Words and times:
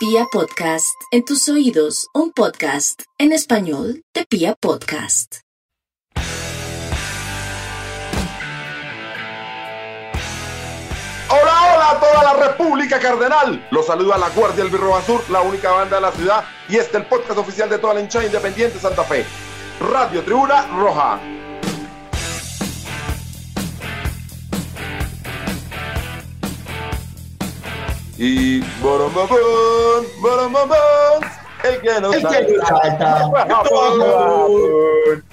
Pia 0.00 0.24
Podcast, 0.32 0.96
en 1.10 1.26
tus 1.26 1.46
oídos, 1.50 2.08
un 2.14 2.32
podcast 2.32 3.02
en 3.18 3.32
español 3.32 4.02
de 4.14 4.24
Pia 4.24 4.54
Podcast. 4.58 5.40
Hola, 11.28 11.74
hola 11.74 11.90
a 11.90 12.00
toda 12.00 12.24
la 12.24 12.48
República 12.48 12.98
Cardenal. 12.98 13.68
Los 13.70 13.84
saluda 13.84 14.16
la 14.16 14.30
Guardia 14.30 14.64
del 14.64 14.72
Birro 14.72 14.98
Sur, 15.02 15.22
la 15.28 15.42
única 15.42 15.70
banda 15.70 15.96
de 15.96 16.00
la 16.00 16.12
ciudad, 16.12 16.44
y 16.70 16.76
este 16.76 16.96
es 16.96 17.02
el 17.02 17.06
podcast 17.06 17.38
oficial 17.38 17.68
de 17.68 17.78
toda 17.78 17.92
la 17.92 18.00
hinchada 18.00 18.24
independiente 18.24 18.78
Santa 18.78 19.04
Fe. 19.04 19.26
Radio 19.80 20.24
Tribuna 20.24 20.66
Roja. 20.78 21.20
Y 28.22 28.60
boromabón, 28.82 30.06
boromabón, 30.20 31.24
el 31.64 31.80
que 31.80 32.00
nos 32.02 32.14
El 32.16 32.28
que 32.28 32.52
nos 32.58 32.68
salta. 32.68 33.30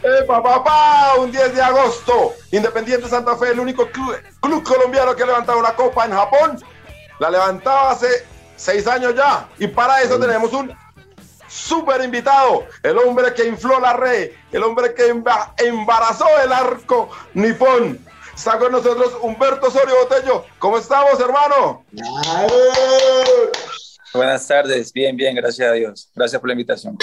Eh, 0.03 0.23
pa, 0.25 0.41
pa, 0.41 0.63
pa, 0.63 1.13
un 1.19 1.29
10 1.29 1.53
de 1.53 1.61
agosto, 1.61 2.33
Independiente 2.51 3.09
Santa 3.09 3.35
Fe, 3.35 3.49
el 3.51 3.59
único 3.59 3.87
club, 3.89 4.15
club 4.39 4.63
colombiano 4.63 5.13
que 5.17 5.23
ha 5.23 5.25
levantado 5.25 5.59
una 5.59 5.73
copa 5.75 6.05
en 6.05 6.13
Japón. 6.13 6.63
La 7.19 7.29
levantaba 7.29 7.91
hace 7.91 8.07
seis 8.55 8.87
años 8.87 9.13
ya. 9.15 9.49
Y 9.59 9.67
para 9.67 10.01
eso 10.01 10.17
tenemos 10.17 10.53
un 10.53 10.73
super 11.49 12.01
invitado, 12.01 12.63
el 12.83 12.97
hombre 12.99 13.33
que 13.33 13.45
infló 13.47 13.81
la 13.81 13.93
red, 13.93 14.31
el 14.53 14.63
hombre 14.63 14.93
que 14.93 15.13
emba- 15.13 15.51
embarazó 15.57 16.25
el 16.41 16.53
arco 16.53 17.09
nipón. 17.33 17.99
Está 18.37 18.59
con 18.59 18.71
nosotros 18.71 19.17
Humberto 19.23 19.65
Osorio 19.65 19.95
Botello. 20.03 20.45
¿Cómo 20.59 20.77
estamos, 20.77 21.19
hermano? 21.19 21.83
Buenas 24.13 24.47
tardes, 24.47 24.93
bien, 24.93 25.17
bien, 25.17 25.35
gracias 25.35 25.67
a 25.67 25.73
Dios. 25.73 26.11
Gracias 26.13 26.39
por 26.39 26.47
la 26.47 26.53
invitación. 26.53 26.95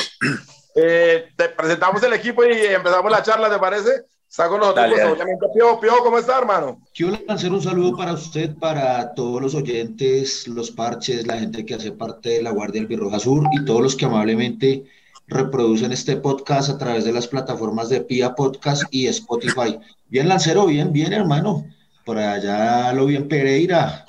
Eh, 0.77 1.27
te 1.36 1.48
presentamos 1.50 2.03
el 2.05 2.12
equipo 2.12 2.44
y 2.44 2.53
empezamos 2.67 3.11
la 3.11 3.22
charla, 3.22 3.50
¿te 3.50 3.59
parece? 3.59 4.05
Está 4.28 4.48
con 4.48 4.61
nosotros, 4.61 4.91
Dale, 4.91 5.09
pues, 5.09 5.19
dale. 5.19 5.36
Pio. 5.55 5.81
Pio, 5.81 5.98
¿cómo 6.05 6.19
está, 6.19 6.39
hermano? 6.39 6.81
Quiero 6.94 7.19
lanzar 7.27 7.53
un 7.53 7.62
saludo 7.62 7.97
para 7.97 8.12
usted, 8.12 8.56
para 8.56 9.12
todos 9.14 9.42
los 9.42 9.55
oyentes, 9.56 10.47
los 10.47 10.70
parches, 10.70 11.27
la 11.27 11.39
gente 11.39 11.66
que 11.66 11.75
hace 11.75 11.91
parte 11.92 12.28
de 12.31 12.42
la 12.42 12.50
Guardia 12.50 12.81
del 12.81 12.89
Birroja 12.89 13.19
Sur 13.19 13.44
y 13.53 13.64
todos 13.64 13.83
los 13.83 13.97
que 13.97 14.05
amablemente 14.05 14.84
reproducen 15.27 15.92
este 15.92 16.17
podcast 16.17 16.70
a 16.70 16.78
través 16.78 17.05
de 17.05 17.12
las 17.12 17.27
plataformas 17.27 17.89
de 17.89 18.00
Pia 18.00 18.34
Podcast 18.34 18.83
y 18.91 19.06
Spotify. 19.06 19.78
Bien, 20.08 20.28
Lancero, 20.28 20.66
bien, 20.66 20.92
bien, 20.92 21.12
hermano. 21.12 21.66
Por 22.05 22.19
allá 22.19 22.92
lo 22.92 23.06
vi 23.06 23.16
en 23.16 23.28
Pereira, 23.28 24.06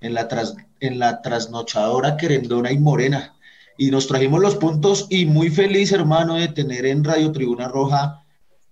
en 0.00 0.14
la, 0.14 0.28
tras, 0.28 0.56
en 0.80 0.98
la 0.98 1.20
trasnochadora 1.20 2.16
Querendona 2.16 2.72
y 2.72 2.78
Morena. 2.78 3.34
Y 3.76 3.90
nos 3.90 4.06
trajimos 4.06 4.40
los 4.40 4.56
puntos 4.56 5.06
y 5.10 5.26
muy 5.26 5.50
feliz, 5.50 5.92
hermano, 5.92 6.34
de 6.34 6.48
tener 6.48 6.86
en 6.86 7.04
Radio 7.04 7.32
Tribuna 7.32 7.68
Roja 7.68 8.24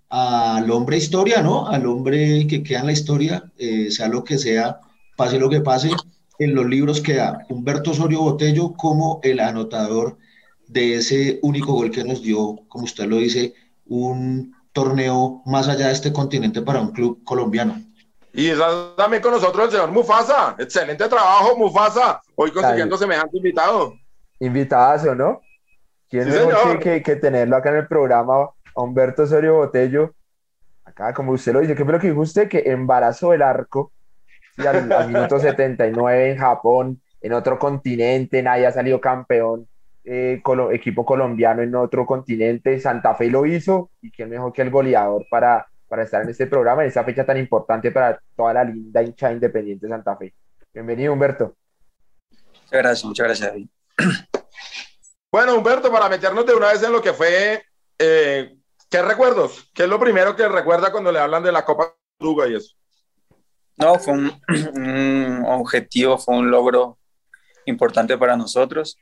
al 0.08 0.70
hombre 0.70 0.96
historia, 0.96 1.42
¿no? 1.42 1.66
Al 1.66 1.86
hombre 1.86 2.46
que 2.46 2.62
queda 2.62 2.80
en 2.80 2.86
la 2.86 2.92
historia, 2.92 3.50
eh, 3.58 3.90
sea 3.90 4.08
lo 4.08 4.22
que 4.24 4.38
sea, 4.38 4.80
pase 5.16 5.38
lo 5.38 5.48
que 5.48 5.60
pase, 5.60 5.90
en 6.38 6.54
los 6.54 6.66
libros 6.66 7.00
queda 7.00 7.46
Humberto 7.48 7.92
Osorio 7.92 8.20
Botello 8.20 8.72
como 8.74 9.20
el 9.22 9.40
anotador 9.40 10.18
de 10.72 10.94
ese 10.96 11.38
único 11.42 11.72
gol 11.72 11.90
que 11.90 12.04
nos 12.04 12.22
dio, 12.22 12.58
como 12.68 12.84
usted 12.84 13.04
lo 13.06 13.16
dice, 13.16 13.54
un 13.86 14.54
torneo 14.72 15.42
más 15.44 15.68
allá 15.68 15.88
de 15.88 15.92
este 15.92 16.12
continente 16.12 16.62
para 16.62 16.80
un 16.80 16.92
club 16.92 17.22
colombiano. 17.24 17.76
Y 18.32 18.48
está 18.48 18.94
también 18.96 19.22
con 19.22 19.32
nosotros 19.32 19.66
el 19.66 19.70
señor 19.72 19.90
Mufasa. 19.90 20.56
Excelente 20.58 21.06
trabajo, 21.08 21.56
Mufasa. 21.58 22.22
Hoy 22.34 22.50
consiguiendo 22.50 22.96
semejante 22.96 23.36
invitado. 23.36 23.94
invitadazo, 24.40 25.14
¿no? 25.14 25.40
¿Quién 26.08 26.24
Sí, 26.24 26.30
mejor 26.30 26.54
señor. 26.56 26.78
que, 26.78 26.90
que- 26.90 27.02
que 27.02 27.16
tenerlo 27.16 27.56
acá 27.56 27.70
en 27.70 27.76
el 27.76 27.86
programa? 27.86 28.48
A 28.74 28.82
Humberto 28.82 29.24
Osorio 29.24 29.56
Botello. 29.56 30.14
Acá, 30.84 31.12
como 31.12 31.32
usted 31.32 31.52
lo 31.52 31.60
dice, 31.60 31.74
¿qué 31.74 31.84
fue 31.84 31.92
lo 31.92 32.00
que 32.00 32.08
dijo 32.08 32.20
usted? 32.22 32.48
Que 32.48 32.62
embarazó 32.66 33.32
el 33.34 33.42
arco 33.42 33.92
y 34.56 34.66
al, 34.66 34.90
al 34.92 35.08
minuto 35.08 35.38
79 35.38 36.30
en 36.32 36.38
Japón, 36.38 37.00
en 37.20 37.32
otro 37.34 37.58
continente, 37.58 38.42
nadie 38.42 38.66
ha 38.66 38.72
salido 38.72 39.00
campeón, 39.00 39.68
eh, 40.04 40.40
colo- 40.42 40.72
equipo 40.72 41.04
colombiano 41.04 41.62
en 41.62 41.74
otro 41.74 42.04
continente, 42.06 42.80
Santa 42.80 43.14
Fe 43.14 43.28
lo 43.30 43.46
hizo, 43.46 43.90
y 44.00 44.10
quién 44.10 44.30
mejor 44.30 44.52
que 44.52 44.62
el 44.62 44.70
goleador 44.70 45.26
para, 45.30 45.66
para 45.88 46.02
estar 46.02 46.22
en 46.22 46.30
este 46.30 46.46
programa, 46.46 46.82
en 46.82 46.88
esta 46.88 47.04
fecha 47.04 47.24
tan 47.24 47.36
importante 47.38 47.90
para 47.90 48.20
toda 48.36 48.54
la 48.54 48.64
linda 48.64 49.02
hincha 49.02 49.32
independiente 49.32 49.86
de 49.86 49.92
Santa 49.92 50.16
Fe. 50.16 50.34
Bienvenido, 50.72 51.12
Humberto. 51.12 51.54
Muchas 52.30 52.70
gracias, 52.70 53.04
muchas 53.04 53.26
gracias, 53.26 53.48
David. 53.50 53.68
Bueno, 55.30 55.54
Humberto, 55.56 55.90
para 55.90 56.10
meternos 56.10 56.44
de 56.44 56.54
una 56.54 56.70
vez 56.72 56.82
en 56.82 56.92
lo 56.92 57.00
que 57.00 57.14
fue, 57.14 57.62
eh, 57.98 58.54
¿qué 58.90 59.00
recuerdos? 59.00 59.70
¿Qué 59.72 59.84
es 59.84 59.88
lo 59.88 59.98
primero 59.98 60.36
que 60.36 60.46
recuerda 60.46 60.92
cuando 60.92 61.10
le 61.10 61.20
hablan 61.20 61.42
de 61.42 61.50
la 61.50 61.64
Copa 61.64 61.94
Duga 62.18 62.46
y 62.48 62.56
eso? 62.56 62.74
No, 63.78 63.98
fue 63.98 64.12
un, 64.12 64.30
un 64.74 65.42
objetivo, 65.46 66.18
fue 66.18 66.36
un 66.36 66.50
logro 66.50 66.98
importante 67.64 68.18
para 68.18 68.36
nosotros. 68.36 68.98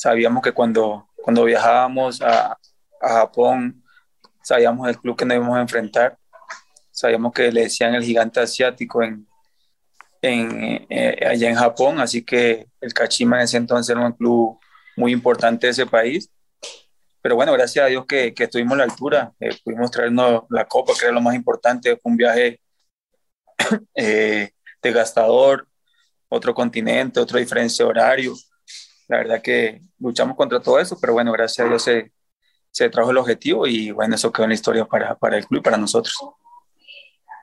Sabíamos 0.00 0.42
que 0.42 0.52
cuando, 0.52 1.10
cuando 1.14 1.44
viajábamos 1.44 2.22
a, 2.22 2.56
a 3.02 3.08
Japón, 3.18 3.84
sabíamos 4.42 4.88
el 4.88 4.98
club 4.98 5.14
que 5.14 5.26
nos 5.26 5.36
íbamos 5.36 5.58
a 5.58 5.60
enfrentar. 5.60 6.16
Sabíamos 6.90 7.34
que 7.34 7.52
le 7.52 7.64
decían 7.64 7.94
el 7.94 8.02
gigante 8.02 8.40
asiático 8.40 9.02
en, 9.02 9.28
en, 10.22 10.86
eh, 10.88 11.26
allá 11.28 11.50
en 11.50 11.54
Japón, 11.54 12.00
así 12.00 12.24
que 12.24 12.66
el 12.80 12.94
Kashima 12.94 13.36
en 13.36 13.42
ese 13.42 13.58
entonces 13.58 13.94
era 13.94 14.06
un 14.06 14.12
club 14.12 14.58
muy 14.96 15.12
importante 15.12 15.66
de 15.66 15.72
ese 15.72 15.84
país. 15.84 16.30
Pero 17.20 17.34
bueno, 17.34 17.52
gracias 17.52 17.84
a 17.84 17.88
Dios 17.88 18.06
que, 18.06 18.32
que 18.32 18.44
estuvimos 18.44 18.72
a 18.72 18.78
la 18.78 18.84
altura, 18.84 19.34
eh, 19.38 19.50
pudimos 19.62 19.90
traernos 19.90 20.44
la 20.48 20.64
copa, 20.66 20.94
que 20.98 21.04
era 21.04 21.14
lo 21.14 21.20
más 21.20 21.34
importante, 21.34 21.98
fue 21.98 22.10
un 22.10 22.16
viaje 22.16 22.58
eh, 23.94 24.48
desgastador, 24.80 25.68
otro 26.30 26.54
continente, 26.54 27.20
otra 27.20 27.38
diferencia 27.38 27.84
de 27.84 27.90
horario. 27.90 28.34
La 29.06 29.18
verdad 29.18 29.42
que 29.42 29.89
luchamos 30.00 30.36
contra 30.36 30.60
todo 30.60 30.80
eso, 30.80 30.98
pero 31.00 31.12
bueno, 31.12 31.32
gracias 31.32 31.66
a 31.66 31.68
Dios 31.68 31.82
se, 31.82 32.12
se 32.70 32.90
trajo 32.90 33.10
el 33.10 33.18
objetivo 33.18 33.66
y 33.66 33.90
bueno, 33.90 34.14
eso 34.14 34.32
quedó 34.32 34.44
en 34.44 34.50
la 34.50 34.54
historia 34.54 34.84
para, 34.86 35.14
para 35.16 35.36
el 35.38 35.46
club 35.46 35.60
y 35.60 35.64
para 35.64 35.76
nosotros. 35.76 36.16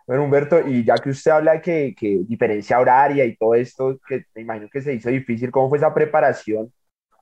Bueno, 0.07 0.23
Humberto, 0.23 0.65
y 0.65 0.85
ya 0.85 0.95
que 0.95 1.09
usted 1.09 1.31
habla 1.31 1.61
que, 1.61 1.93
que 1.97 2.19
diferencia 2.27 2.79
horaria 2.79 3.25
y 3.25 3.35
todo 3.35 3.55
esto, 3.55 3.99
que 4.07 4.25
me 4.35 4.41
imagino 4.41 4.69
que 4.71 4.81
se 4.81 4.93
hizo 4.93 5.09
difícil, 5.09 5.51
¿cómo 5.51 5.67
fue 5.69 5.77
esa 5.79 5.93
preparación 5.93 6.71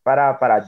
para, 0.03 0.38
para 0.40 0.68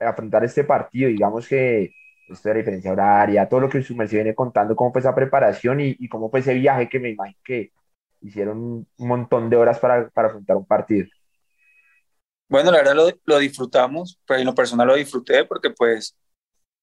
afrontar 0.00 0.44
este 0.44 0.64
partido? 0.64 1.08
Digamos 1.10 1.46
que 1.48 1.92
esto 2.28 2.48
de 2.48 2.54
la 2.54 2.58
diferencia 2.58 2.92
horaria, 2.92 3.48
todo 3.48 3.60
lo 3.60 3.68
que 3.68 3.82
su 3.82 3.94
merced 3.94 4.16
viene 4.16 4.34
contando, 4.34 4.74
¿cómo 4.74 4.92
fue 4.92 5.00
esa 5.00 5.14
preparación 5.14 5.80
y, 5.80 5.96
y 5.98 6.08
cómo 6.08 6.30
fue 6.30 6.40
ese 6.40 6.54
viaje 6.54 6.88
que 6.88 6.98
me 7.00 7.10
imagino 7.10 7.38
que 7.44 7.72
hicieron 8.22 8.58
un 8.98 9.08
montón 9.08 9.50
de 9.50 9.56
horas 9.56 9.78
para, 9.78 10.08
para 10.10 10.28
afrontar 10.28 10.56
un 10.56 10.66
partido? 10.66 11.06
Bueno, 12.48 12.70
la 12.70 12.78
verdad 12.78 12.94
lo, 12.94 13.10
lo 13.24 13.38
disfrutamos, 13.38 14.18
pero 14.26 14.40
en 14.40 14.46
lo 14.46 14.54
personal 14.54 14.86
lo 14.86 14.94
disfruté 14.96 15.44
porque 15.44 15.70
pues 15.70 16.16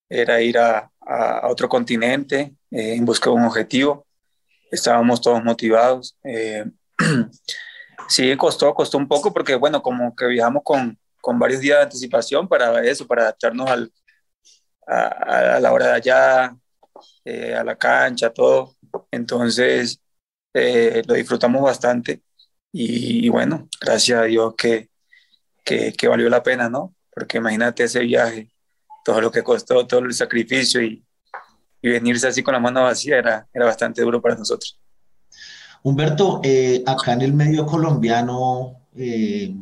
era 0.10 0.42
ir 0.42 0.58
a, 0.58 0.92
a, 1.02 1.48
otro 1.50 1.70
continente 1.70 2.56
eh, 2.72 2.96
en 2.96 3.06
busca 3.06 3.30
de 3.30 3.38
un 3.38 3.46
objetivo. 3.46 4.06
Estábamos 4.72 5.22
todos 5.22 5.44
motivados. 5.44 6.18
Eh, 6.24 6.66
sí, 8.10 8.36
costó, 8.38 8.74
costó 8.74 8.98
un 8.98 9.08
poco 9.08 9.34
porque, 9.34 9.56
bueno, 9.56 9.82
como 9.82 10.16
que 10.16 10.28
viajamos 10.28 10.64
con, 10.64 10.98
con 11.22 11.40
varios 11.40 11.62
días 11.62 11.78
de 11.80 11.84
anticipación 11.84 12.48
para 12.48 12.84
eso, 12.86 13.08
para 13.08 13.24
adaptarnos 13.24 13.70
al, 13.70 13.94
a, 14.88 15.56
a 15.58 15.60
la 15.60 15.74
hora 15.74 15.88
de 15.88 15.94
allá, 15.94 16.56
eh, 17.26 17.56
a 17.56 17.64
la 17.64 17.78
cancha, 17.78 18.32
todo. 18.34 18.76
Entonces, 19.12 20.02
eh, 20.54 21.04
lo 21.08 21.14
disfrutamos 21.16 21.62
bastante 21.64 22.24
y, 22.72 23.28
y 23.28 23.30
bueno, 23.30 23.70
gracias 23.82 24.20
a 24.22 24.24
Dios 24.26 24.56
que, 24.58 24.91
que, 25.64 25.94
que, 25.94 26.08
valió 26.08 26.30
la 26.30 26.44
pena, 26.44 26.70
¿no? 26.70 26.94
Porque 27.14 27.38
imagínate 27.38 27.84
ese 27.84 28.00
viaje, 28.00 28.50
todo 29.04 29.22
lo 29.22 29.32
que 29.32 29.44
costó, 29.44 29.86
todo 29.86 30.02
el 30.02 30.14
sacrificio 30.14 30.82
y, 30.82 31.04
y 31.82 31.90
venirse 31.90 32.28
así 32.28 32.44
con 32.44 32.54
la 32.54 32.60
mano 32.60 32.84
vacía 32.84 33.18
era, 33.18 33.48
era 33.54 33.66
bastante 33.66 34.02
duro 34.02 34.22
para 34.22 34.36
nosotros. 34.36 34.78
Humberto, 35.84 36.42
eh, 36.44 36.84
acá 36.86 37.14
en 37.14 37.22
el 37.22 37.34
medio 37.34 37.66
colombiano 37.66 38.82
eh, 38.96 39.56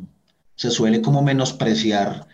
se 0.54 0.70
suele 0.70 1.00
como 1.00 1.22
menospreciar 1.22 2.26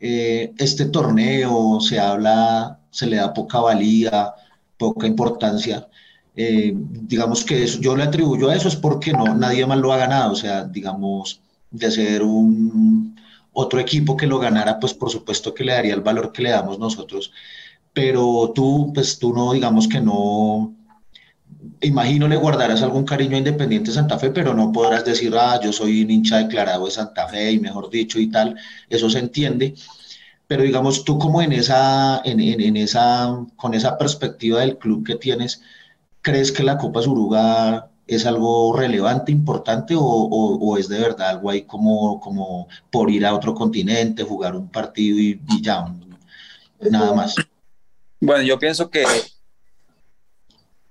eh, 0.00 0.52
este 0.58 0.86
torneo, 0.86 1.80
se 1.80 1.98
habla, 1.98 2.80
se 2.90 3.06
le 3.06 3.16
da 3.16 3.34
poca 3.34 3.60
valía, 3.60 4.34
poca 4.78 5.06
importancia. 5.06 5.88
Eh, 6.34 6.72
digamos 6.74 7.44
que 7.44 7.64
eso, 7.64 7.80
yo 7.80 7.96
le 7.96 8.04
atribuyo 8.04 8.50
a 8.50 8.56
eso 8.56 8.68
es 8.68 8.76
porque 8.76 9.12
no, 9.12 9.34
nadie 9.34 9.66
más 9.66 9.78
lo 9.78 9.92
ha 9.92 9.96
ganado, 9.96 10.32
o 10.32 10.36
sea, 10.36 10.64
digamos, 10.64 11.40
de 11.70 11.90
ser 11.90 12.22
un 12.22 13.16
otro 13.52 13.80
equipo 13.80 14.16
que 14.16 14.26
lo 14.26 14.38
ganara, 14.38 14.78
pues 14.78 14.94
por 14.94 15.10
supuesto 15.10 15.54
que 15.54 15.64
le 15.64 15.72
daría 15.72 15.94
el 15.94 16.02
valor 16.02 16.32
que 16.32 16.42
le 16.42 16.50
damos 16.50 16.78
nosotros, 16.78 17.32
pero 17.92 18.52
tú, 18.54 18.92
pues 18.94 19.18
tú 19.18 19.32
no, 19.32 19.52
digamos 19.52 19.88
que 19.88 20.00
no, 20.00 20.76
imagino 21.80 22.28
le 22.28 22.36
guardarás 22.36 22.82
algún 22.82 23.04
cariño 23.04 23.36
a 23.36 23.38
Independiente 23.38 23.92
Santa 23.92 24.18
Fe, 24.18 24.30
pero 24.30 24.54
no 24.54 24.72
podrás 24.72 25.04
decir, 25.04 25.34
ah, 25.38 25.60
yo 25.62 25.72
soy 25.72 26.02
un 26.02 26.10
hincha 26.10 26.38
declarado 26.38 26.84
de 26.86 26.90
Santa 26.90 27.28
Fe 27.28 27.52
y 27.52 27.60
mejor 27.60 27.90
dicho 27.90 28.18
y 28.18 28.30
tal, 28.30 28.56
eso 28.88 29.10
se 29.10 29.18
entiende. 29.18 29.74
Pero 30.46 30.62
digamos, 30.62 31.04
tú 31.04 31.18
como 31.18 31.42
en 31.42 31.52
esa, 31.52 32.20
en, 32.24 32.40
en, 32.40 32.76
esa, 32.76 33.44
con 33.56 33.74
esa 33.74 33.98
perspectiva 33.98 34.60
del 34.60 34.78
club 34.78 35.04
que 35.04 35.16
tienes, 35.16 35.60
¿crees 36.22 36.52
que 36.52 36.62
la 36.62 36.78
Copa 36.78 37.02
Suruga 37.02 37.90
es 38.06 38.26
algo 38.26 38.76
relevante, 38.76 39.32
importante 39.32 39.94
o, 39.96 40.02
o, 40.02 40.78
es 40.78 40.88
de 40.88 41.00
verdad 41.00 41.30
algo 41.30 41.50
ahí 41.50 41.62
como, 41.62 42.20
como 42.20 42.68
por 42.90 43.10
ir 43.10 43.26
a 43.26 43.34
otro 43.34 43.54
continente, 43.54 44.22
jugar 44.22 44.54
un 44.54 44.68
partido 44.68 45.18
y, 45.18 45.40
y 45.48 45.62
ya, 45.62 45.84
nada 46.90 47.12
más? 47.14 47.34
Bueno, 48.20 48.42
yo 48.42 48.58
pienso 48.58 48.90
que 48.90 49.04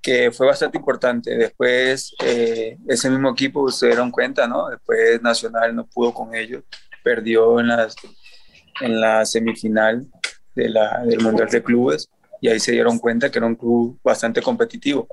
que 0.06 0.32
fue 0.32 0.46
bastante 0.46 0.78
importante. 0.78 1.36
Después, 1.36 2.14
eh, 2.24 2.78
ese 2.88 3.10
mismo 3.10 3.32
equipo, 3.32 3.72
se 3.72 3.88
dieron 3.88 4.12
cuenta, 4.12 4.48
¿no? 4.48 4.70
Después 4.70 5.20
Nacional 5.24 5.76
no 5.76 5.88
pudo 5.88 6.14
con 6.14 6.36
ellos, 6.36 6.64
perdió 7.04 7.60
en, 7.60 7.70
las, 7.70 7.96
en 8.82 9.02
la 9.02 9.26
semifinal 9.26 10.06
de 10.54 10.70
la, 10.70 11.04
del 11.04 11.22
Mundial 11.22 11.50
de 11.50 11.64
Clubes 11.64 12.08
y 12.40 12.50
ahí 12.50 12.60
se 12.60 12.74
dieron 12.74 13.00
cuenta 13.00 13.32
que 13.32 13.40
era 13.40 13.48
un 13.48 13.56
club 13.56 14.00
bastante 14.04 14.44
competitivo. 14.44 15.08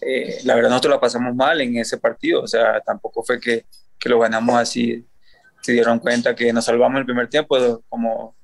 Eh, 0.00 0.40
la 0.44 0.54
verdad, 0.54 0.70
nosotros 0.70 0.94
la 0.94 1.00
pasamos 1.00 1.34
mal 1.34 1.60
en 1.60 1.76
ese 1.76 1.98
partido, 1.98 2.42
o 2.42 2.46
sea, 2.46 2.80
tampoco 2.80 3.22
fue 3.22 3.40
que, 3.40 3.66
que 3.98 4.08
lo 4.08 4.18
ganamos 4.18 4.56
así. 4.56 5.04
Se 5.60 5.72
dieron 5.72 5.98
cuenta 5.98 6.34
que 6.34 6.52
nos 6.52 6.64
salvamos 6.64 7.00
el 7.00 7.06
primer 7.06 7.28
tiempo, 7.28 7.56
como 7.88 8.36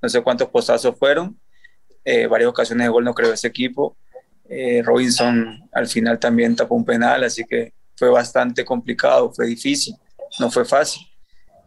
no 0.00 0.08
sé 0.08 0.22
cuántos 0.22 0.48
postazos 0.48 0.96
fueron, 0.98 1.38
eh, 2.04 2.26
varias 2.26 2.50
ocasiones 2.50 2.86
de 2.86 2.90
gol 2.90 3.04
no 3.04 3.14
creó 3.14 3.32
ese 3.32 3.48
equipo 3.48 3.96
eh, 4.48 4.82
Robinson 4.82 5.68
al 5.72 5.86
final 5.86 6.18
también 6.18 6.56
tapó 6.56 6.74
un 6.74 6.84
penal, 6.84 7.22
así 7.22 7.44
que 7.44 7.74
fue 7.96 8.08
bastante 8.08 8.64
complicado, 8.64 9.30
fue 9.32 9.46
difícil, 9.46 9.94
no 10.38 10.50
fue 10.50 10.64
fácil. 10.64 11.02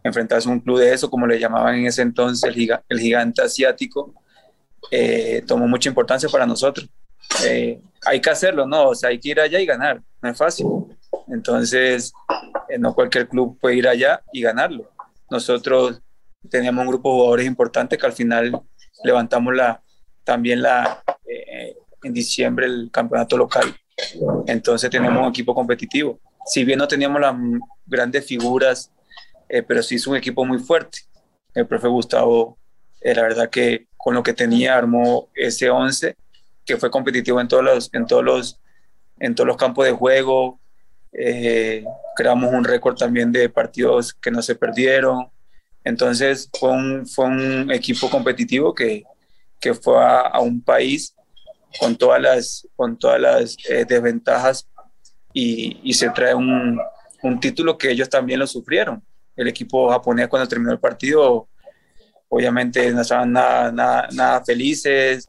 Enfrentarse 0.02 0.48
a 0.48 0.52
un 0.52 0.58
club 0.58 0.80
de 0.80 0.92
eso, 0.92 1.08
como 1.08 1.26
le 1.26 1.38
llamaban 1.38 1.76
en 1.76 1.86
ese 1.86 2.02
entonces 2.02 2.42
el, 2.42 2.98
gigante 2.98 3.42
asiático, 3.42 4.12
tomó 5.46 5.68
mucha 5.68 5.88
importancia 5.88 6.28
para 6.28 6.44
nosotros. 6.44 6.88
Hay 8.04 8.20
que 8.20 8.30
hacerlo, 8.30 8.66
¿no? 8.66 8.88
O 8.88 8.94
sea, 8.94 9.10
hay 9.10 9.18
que 9.18 9.30
ir 9.30 9.40
allá 9.40 9.60
y 9.60 9.66
ganar, 9.66 10.02
no 10.20 10.30
es 10.30 10.36
fácil. 10.36 10.66
Entonces, 11.28 12.12
no 12.78 12.94
cualquier 12.94 13.28
club 13.28 13.58
puede 13.60 13.76
ir 13.76 13.88
allá 13.88 14.22
y 14.32 14.42
ganarlo. 14.42 14.90
Nosotros 15.30 16.00
teníamos 16.50 16.82
un 16.82 16.88
grupo 16.88 17.08
de 17.10 17.14
jugadores 17.14 17.46
importantes 17.46 17.98
que 17.98 18.06
al 18.06 18.12
final 18.12 18.60
levantamos 19.04 19.54
la, 19.54 19.82
también 20.24 20.62
la, 20.62 21.02
en 22.02 22.12
diciembre 22.12 22.66
el 22.66 22.90
campeonato 22.92 23.36
local. 23.36 23.74
Entonces 24.46 24.90
tenemos 24.90 25.22
un 25.22 25.28
equipo 25.28 25.54
competitivo. 25.54 26.20
Si 26.44 26.64
bien 26.64 26.78
no 26.78 26.88
teníamos 26.88 27.20
las 27.20 27.34
grandes 27.86 28.26
figuras, 28.26 28.90
eh, 29.48 29.62
pero 29.62 29.82
sí 29.82 29.96
es 29.96 30.06
un 30.06 30.16
equipo 30.16 30.44
muy 30.44 30.58
fuerte. 30.58 31.00
El 31.54 31.66
profe 31.66 31.88
Gustavo, 31.88 32.58
eh, 33.00 33.14
la 33.14 33.22
verdad 33.22 33.50
que 33.50 33.86
con 33.96 34.14
lo 34.14 34.22
que 34.22 34.32
tenía 34.32 34.76
armó 34.76 35.28
ese 35.34 35.70
11 35.70 36.16
que 36.64 36.76
fue 36.76 36.90
competitivo 36.90 37.40
en 37.40 37.48
todos 37.48 37.64
los, 37.64 37.90
en 37.92 38.06
todos 38.06 38.24
los, 38.24 38.60
en 39.18 39.34
todos 39.34 39.46
los 39.46 39.56
campos 39.56 39.84
de 39.84 39.92
juego. 39.92 40.60
Eh, 41.12 41.84
creamos 42.16 42.52
un 42.52 42.64
récord 42.64 42.96
también 42.96 43.32
de 43.32 43.48
partidos 43.48 44.14
que 44.14 44.30
no 44.30 44.42
se 44.42 44.54
perdieron. 44.54 45.28
Entonces 45.84 46.48
fue 46.58 46.70
un, 46.70 47.06
fue 47.06 47.26
un 47.26 47.70
equipo 47.72 48.08
competitivo 48.08 48.74
que, 48.74 49.04
que 49.60 49.74
fue 49.74 49.96
a 49.98 50.40
un 50.40 50.62
país 50.62 51.14
con 51.78 51.96
todas 51.96 52.20
las, 52.20 52.68
con 52.76 52.98
todas 52.98 53.20
las 53.20 53.56
eh, 53.68 53.84
desventajas 53.86 54.68
y, 55.32 55.80
y, 55.82 55.94
se 55.94 56.10
trae 56.10 56.34
un, 56.34 56.78
un, 57.22 57.40
título 57.40 57.78
que 57.78 57.90
ellos 57.90 58.08
también 58.08 58.40
lo 58.40 58.46
sufrieron. 58.46 59.02
El 59.34 59.48
equipo 59.48 59.90
japonés 59.90 60.28
cuando 60.28 60.48
terminó 60.48 60.72
el 60.72 60.78
partido, 60.78 61.48
obviamente 62.28 62.92
no 62.92 63.00
estaban 63.00 63.32
nada, 63.32 63.72
nada, 63.72 64.08
nada 64.12 64.44
felices. 64.44 65.26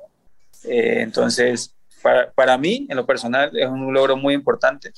Eh, 0.65 1.01
entonces, 1.01 1.75
para, 2.01 2.31
para, 2.31 2.57
mí, 2.57 2.87
en 2.89 2.97
lo 2.97 3.05
personal, 3.05 3.55
es 3.57 3.67
un 3.67 3.93
logro 3.93 4.17
muy 4.17 4.33
importante. 4.33 4.91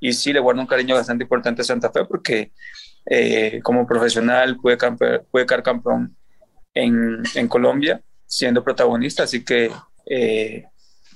Y 0.00 0.12
sí, 0.12 0.32
le 0.32 0.40
guardo 0.40 0.60
un 0.60 0.66
cariño 0.66 0.94
bastante 0.94 1.24
importante 1.24 1.62
a 1.62 1.64
Santa 1.64 1.90
Fe 1.90 2.04
porque 2.04 2.52
eh, 3.06 3.60
como 3.62 3.86
profesional 3.86 4.56
pude, 4.56 4.76
pude 5.30 5.46
quedar 5.46 5.62
campeón 5.62 6.16
en, 6.74 7.22
en, 7.34 7.48
Colombia 7.48 8.00
siendo 8.26 8.64
protagonista. 8.64 9.24
Así 9.24 9.44
que 9.44 9.70
eh, 10.06 10.64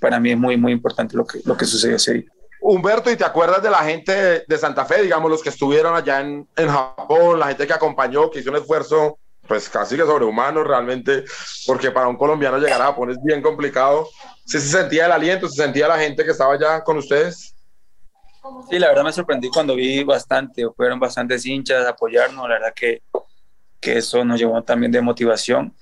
para 0.01 0.21
mí 0.21 0.33
es 0.33 0.39
muy, 0.39 0.57
muy 0.57 0.73
importante 0.73 1.17
lo 1.17 1.27
que, 1.27 1.41
lo 1.45 1.57
que 1.57 1.65
sucedió 1.65 1.97
ese 1.97 2.15
día. 2.15 2.31
Humberto, 2.61 3.11
¿y 3.11 3.17
te 3.17 3.25
acuerdas 3.25 3.63
de 3.63 3.71
la 3.71 3.85
gente 3.85 4.45
de 4.47 4.59
Santa 4.59 4.87
Fe, 4.87 5.03
digamos, 5.03 5.31
los 5.31 5.43
que 5.43 5.51
estuvieron 5.51 5.95
allá 5.95 6.21
en, 6.21 6.49
en 6.57 6.69
Japón, 6.69 7.39
la 7.39 7.49
gente 7.49 7.67
que 7.67 7.75
acompañó, 7.75 8.31
que 8.31 8.41
hizo 8.41 8.51
un 8.51 8.57
esfuerzo, 8.57 9.19
pues 9.47 9.69
casi 9.69 9.97
que 9.97 10.03
sobrehumano 10.03 10.65
realmente, 10.65 11.25
porque 11.67 11.91
para 11.91 12.09
un 12.09 12.17
colombiano 12.17 12.59
llegar 12.59 12.81
a 12.81 12.87
Japón 12.87 13.11
es 13.11 13.23
bien 13.23 13.43
complicado. 13.43 14.09
¿Sí 14.47 14.61
se 14.61 14.69
sentía 14.69 15.07
el 15.07 15.13
aliento, 15.13 15.49
se 15.49 15.63
sentía 15.63 15.89
la 15.89 15.99
gente 15.99 16.25
que 16.25 16.31
estaba 16.31 16.55
allá 16.55 16.83
con 16.83 16.99
ustedes? 16.99 17.55
Sí, 18.69 18.79
la 18.79 18.89
verdad 18.89 19.05
me 19.05 19.13
sorprendí 19.13 19.49
cuando 19.49 19.75
vi 19.75 20.05
bastante, 20.05 20.67
fueron 20.77 21.01
bastantes 21.01 21.47
hinchas 21.47 21.87
a 21.87 21.91
apoyarnos, 21.91 22.47
la 22.49 22.55
verdad 22.55 22.73
que, 22.75 23.03
que 23.81 23.99
eso 23.99 24.23
nos 24.25 24.39
llevó 24.39 24.63
también 24.63 24.93
de 24.93 25.01
motivación, 25.01 25.75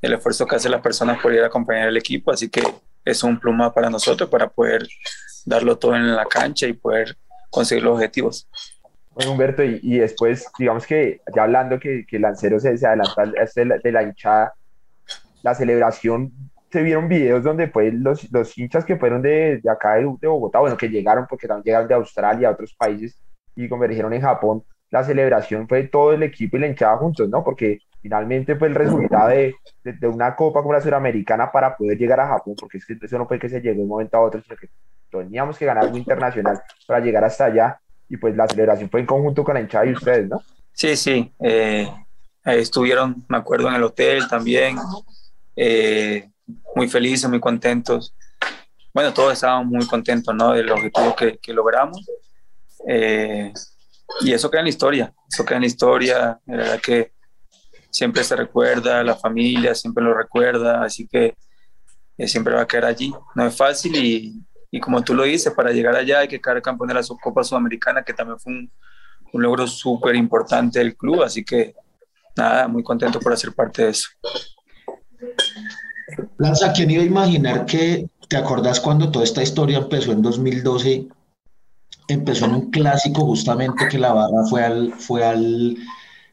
el 0.00 0.12
esfuerzo 0.12 0.46
que 0.46 0.56
hacen 0.56 0.70
las 0.70 0.82
personas 0.82 1.20
por 1.20 1.34
ir 1.34 1.42
a 1.42 1.46
acompañar 1.46 1.88
al 1.88 1.96
equipo, 1.96 2.30
así 2.30 2.48
que 2.48 2.62
es 3.04 3.22
un 3.24 3.40
pluma 3.40 3.72
para 3.72 3.90
nosotros 3.90 4.30
para 4.30 4.48
poder 4.48 4.86
darlo 5.44 5.78
todo 5.78 5.96
en 5.96 6.14
la 6.14 6.26
cancha 6.26 6.66
y 6.66 6.74
poder 6.74 7.16
conseguir 7.50 7.84
los 7.84 7.94
objetivos. 7.94 8.48
Bueno, 9.16 9.32
Humberto, 9.32 9.64
y, 9.64 9.98
después, 9.98 10.46
digamos 10.58 10.86
que 10.86 11.22
ya 11.34 11.44
hablando 11.44 11.80
que, 11.80 12.04
que 12.06 12.18
Lancero 12.18 12.60
se, 12.60 12.68
adelanta 12.68 13.24
de 13.54 13.64
la, 13.64 13.78
de 13.78 13.90
la 13.90 14.02
hinchada, 14.02 14.52
la 15.42 15.54
celebración, 15.54 16.32
se 16.70 16.82
vieron 16.82 17.08
videos 17.08 17.42
donde 17.42 17.68
pues 17.68 17.94
los, 17.94 18.30
los 18.30 18.58
hinchas 18.58 18.84
que 18.84 18.96
fueron 18.96 19.22
de, 19.22 19.58
de 19.62 19.70
acá 19.70 19.94
de, 19.94 20.02
de, 20.20 20.28
Bogotá, 20.28 20.58
bueno, 20.58 20.76
que 20.76 20.90
llegaron 20.90 21.26
porque 21.26 21.48
también 21.48 21.64
llegaron 21.64 21.88
de 21.88 21.94
Australia, 21.94 22.48
a 22.48 22.52
otros 22.52 22.74
países 22.74 23.18
y 23.54 23.70
convergieron 23.70 24.12
en 24.12 24.20
Japón, 24.20 24.62
la 24.90 25.02
celebración 25.02 25.66
fue 25.66 25.84
todo 25.84 26.12
el 26.12 26.22
equipo 26.22 26.58
y 26.58 26.60
la 26.60 26.66
hinchada 26.66 26.98
juntos, 26.98 27.26
¿no? 27.30 27.42
Porque 27.42 27.78
finalmente 28.02 28.54
fue 28.56 28.68
el 28.68 28.74
resultado 28.74 29.30
de, 29.30 29.54
de, 29.82 30.08
una 30.08 30.36
copa 30.36 30.60
como 30.60 30.74
la 30.74 30.82
suramericana 30.82 31.50
para 31.50 31.74
poder 31.74 31.96
llegar 31.96 32.20
a 32.20 32.28
Japón, 32.28 32.54
porque 32.60 32.76
es 32.76 32.84
que 32.84 32.98
eso 33.00 33.16
no 33.16 33.26
fue 33.26 33.38
que 33.38 33.48
se 33.48 33.62
llegó 33.62 33.76
de 33.76 33.82
un 33.82 33.88
momento 33.88 34.18
a 34.18 34.20
otro, 34.20 34.42
sino 34.42 34.56
que 34.56 34.68
teníamos 35.10 35.56
que 35.56 35.64
ganar 35.64 35.84
algo 35.84 35.96
internacional 35.96 36.60
para 36.86 37.00
llegar 37.00 37.24
hasta 37.24 37.46
allá, 37.46 37.80
y 38.08 38.16
pues 38.16 38.36
la 38.36 38.46
celebración 38.46 38.90
fue 38.90 39.00
en 39.00 39.06
conjunto 39.06 39.44
con 39.44 39.54
la 39.54 39.60
hinchada 39.60 39.86
y 39.86 39.92
ustedes, 39.92 40.28
¿no? 40.28 40.42
Sí, 40.72 40.96
sí, 40.96 41.32
eh, 41.40 41.88
estuvieron, 42.44 43.24
me 43.28 43.38
acuerdo, 43.38 43.68
en 43.68 43.74
el 43.74 43.82
hotel 43.82 44.28
también, 44.28 44.76
eh, 45.56 46.30
muy 46.74 46.88
felices, 46.88 47.28
muy 47.28 47.40
contentos. 47.40 48.14
Bueno, 48.92 49.12
todos 49.12 49.32
estábamos 49.32 49.66
muy 49.66 49.86
contentos, 49.86 50.34
¿no? 50.34 50.52
Del 50.52 50.70
objetivo 50.70 51.14
que, 51.16 51.38
que 51.38 51.52
logramos. 51.52 52.04
Eh, 52.86 53.52
y 54.20 54.32
eso 54.32 54.50
queda 54.50 54.60
en 54.60 54.66
la 54.66 54.70
historia, 54.70 55.14
eso 55.30 55.44
queda 55.44 55.56
en 55.56 55.62
la 55.62 55.66
historia, 55.66 56.40
la 56.46 56.56
verdad 56.56 56.80
que 56.80 57.12
siempre 57.90 58.22
se 58.22 58.36
recuerda, 58.36 59.02
la 59.02 59.16
familia 59.16 59.74
siempre 59.74 60.04
lo 60.04 60.14
recuerda, 60.14 60.84
así 60.84 61.08
que 61.08 61.36
eh, 62.18 62.28
siempre 62.28 62.54
va 62.54 62.62
a 62.62 62.66
quedar 62.66 62.86
allí. 62.86 63.12
No 63.34 63.46
es 63.46 63.56
fácil 63.56 63.96
y, 63.96 64.45
y, 64.70 64.80
como 64.80 65.02
tú 65.02 65.14
lo 65.14 65.24
dices, 65.24 65.52
para 65.52 65.72
llegar 65.72 65.94
allá 65.96 66.20
hay 66.20 66.28
que 66.28 66.40
quedar 66.40 66.60
campeón 66.62 66.88
de 66.88 66.94
la 66.94 67.02
Copa 67.22 67.44
Sudamericana, 67.44 68.02
que 68.02 68.12
también 68.12 68.38
fue 68.38 68.52
un, 68.52 68.70
un 69.32 69.42
logro 69.42 69.66
súper 69.66 70.16
importante 70.16 70.78
del 70.78 70.96
club, 70.96 71.22
así 71.22 71.44
que 71.44 71.74
nada, 72.36 72.68
muy 72.68 72.82
contento 72.82 73.20
por 73.20 73.32
hacer 73.32 73.52
parte 73.52 73.84
de 73.84 73.90
eso. 73.90 74.08
Lanza, 76.38 76.72
¿quién 76.72 76.90
iba 76.90 77.02
a 77.02 77.06
imaginar 77.06 77.66
que, 77.66 78.08
te 78.28 78.36
acordás 78.36 78.80
cuando 78.80 79.10
toda 79.10 79.24
esta 79.24 79.42
historia 79.42 79.78
empezó 79.78 80.12
en 80.12 80.22
2012? 80.22 81.06
Empezó 82.08 82.46
en 82.46 82.54
un 82.54 82.70
clásico 82.70 83.22
justamente 83.22 83.88
que 83.88 83.98
la 83.98 84.12
barra 84.12 84.44
fue 84.48 84.64
al, 84.64 84.92
fue 84.94 85.24
al 85.24 85.76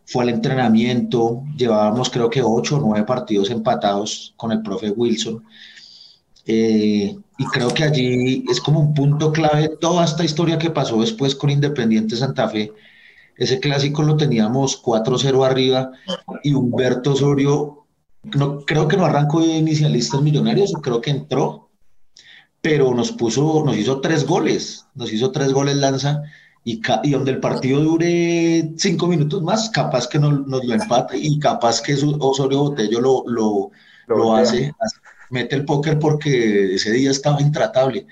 fue 0.06 0.24
al 0.24 0.30
entrenamiento, 0.30 1.44
llevábamos 1.56 2.10
creo 2.10 2.30
que 2.30 2.42
ocho 2.44 2.75
o 2.75 2.80
nueve 2.80 3.06
partidos 3.06 3.50
empatados 3.50 4.34
con 4.36 4.52
el 4.52 4.62
profe 4.62 4.90
Wilson. 4.90 5.44
Eh, 6.45 7.15
y 7.38 7.45
creo 7.45 7.73
que 7.73 7.83
allí 7.83 8.45
es 8.50 8.59
como 8.59 8.79
un 8.79 8.93
punto 8.93 9.31
clave 9.31 9.69
toda 9.79 10.05
esta 10.05 10.23
historia 10.23 10.57
que 10.57 10.69
pasó 10.69 11.00
después 11.01 11.35
con 11.35 11.50
Independiente 11.50 12.15
Santa 12.15 12.50
Fe. 12.50 12.71
Ese 13.38 13.59
clásico 13.59 14.03
lo 14.03 14.17
teníamos 14.17 14.81
4-0 14.81 15.45
arriba 15.45 15.91
y 16.43 16.53
Humberto 16.53 17.13
Osorio, 17.13 17.85
no, 18.35 18.62
creo 18.62 18.88
que 18.88 18.97
no 18.97 19.05
arrancó 19.05 19.41
de 19.41 19.57
inicialistas 19.57 20.21
millonarios, 20.21 20.73
creo 20.81 21.01
que 21.01 21.09
entró, 21.09 21.69
pero 22.62 22.93
nos 22.93 23.12
puso, 23.12 23.63
nos 23.65 23.75
hizo 23.75 24.00
tres 24.01 24.25
goles, 24.25 24.85
nos 24.93 25.12
hizo 25.12 25.31
tres 25.31 25.51
goles 25.51 25.77
Lanza 25.77 26.21
y, 26.63 26.81
y, 27.03 27.12
donde 27.12 27.31
el 27.31 27.39
partido 27.39 27.81
dure 27.81 28.71
cinco 28.77 29.07
minutos 29.07 29.41
más, 29.41 29.69
capaz 29.71 30.07
que 30.07 30.19
nos, 30.19 30.47
nos 30.47 30.63
lo 30.63 30.73
empate 30.73 31.17
y 31.17 31.39
capaz 31.39 31.81
que 31.81 31.95
Osorio 31.95 32.59
Botello 32.59 33.01
lo, 33.01 33.23
lo, 33.27 33.71
lo, 34.07 34.35
hace, 34.35 34.73
mete 35.34 35.56
el 35.56 35.66
póker 35.66 36.00
porque 36.00 36.75
ese 36.75 36.92
día 36.92 37.12
estaba 37.12 37.42
intratable. 37.42 38.08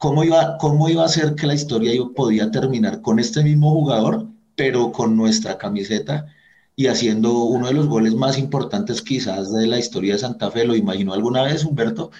¿cómo 0.00 0.24
iba, 0.24 0.56
¿cómo 0.56 0.88
iba 0.88 1.04
a 1.04 1.08
ser 1.08 1.34
que 1.34 1.46
la 1.46 1.52
historia 1.52 1.92
podía 2.16 2.50
terminar 2.50 3.02
con 3.02 3.18
este 3.18 3.42
mismo 3.42 3.70
jugador, 3.72 4.28
pero 4.56 4.92
con 4.92 5.14
nuestra 5.14 5.58
camiseta 5.58 6.26
y 6.74 6.86
haciendo 6.86 7.34
uno 7.44 7.66
de 7.66 7.74
los 7.74 7.86
goles 7.86 8.14
más 8.14 8.38
importantes 8.38 9.02
quizás 9.02 9.52
de 9.52 9.66
la 9.66 9.78
historia 9.78 10.14
de 10.14 10.20
Santa 10.20 10.50
Fe? 10.50 10.64
¿Lo 10.64 10.74
imaginó 10.74 11.12
alguna 11.12 11.42
vez, 11.42 11.66
Humberto? 11.66 12.10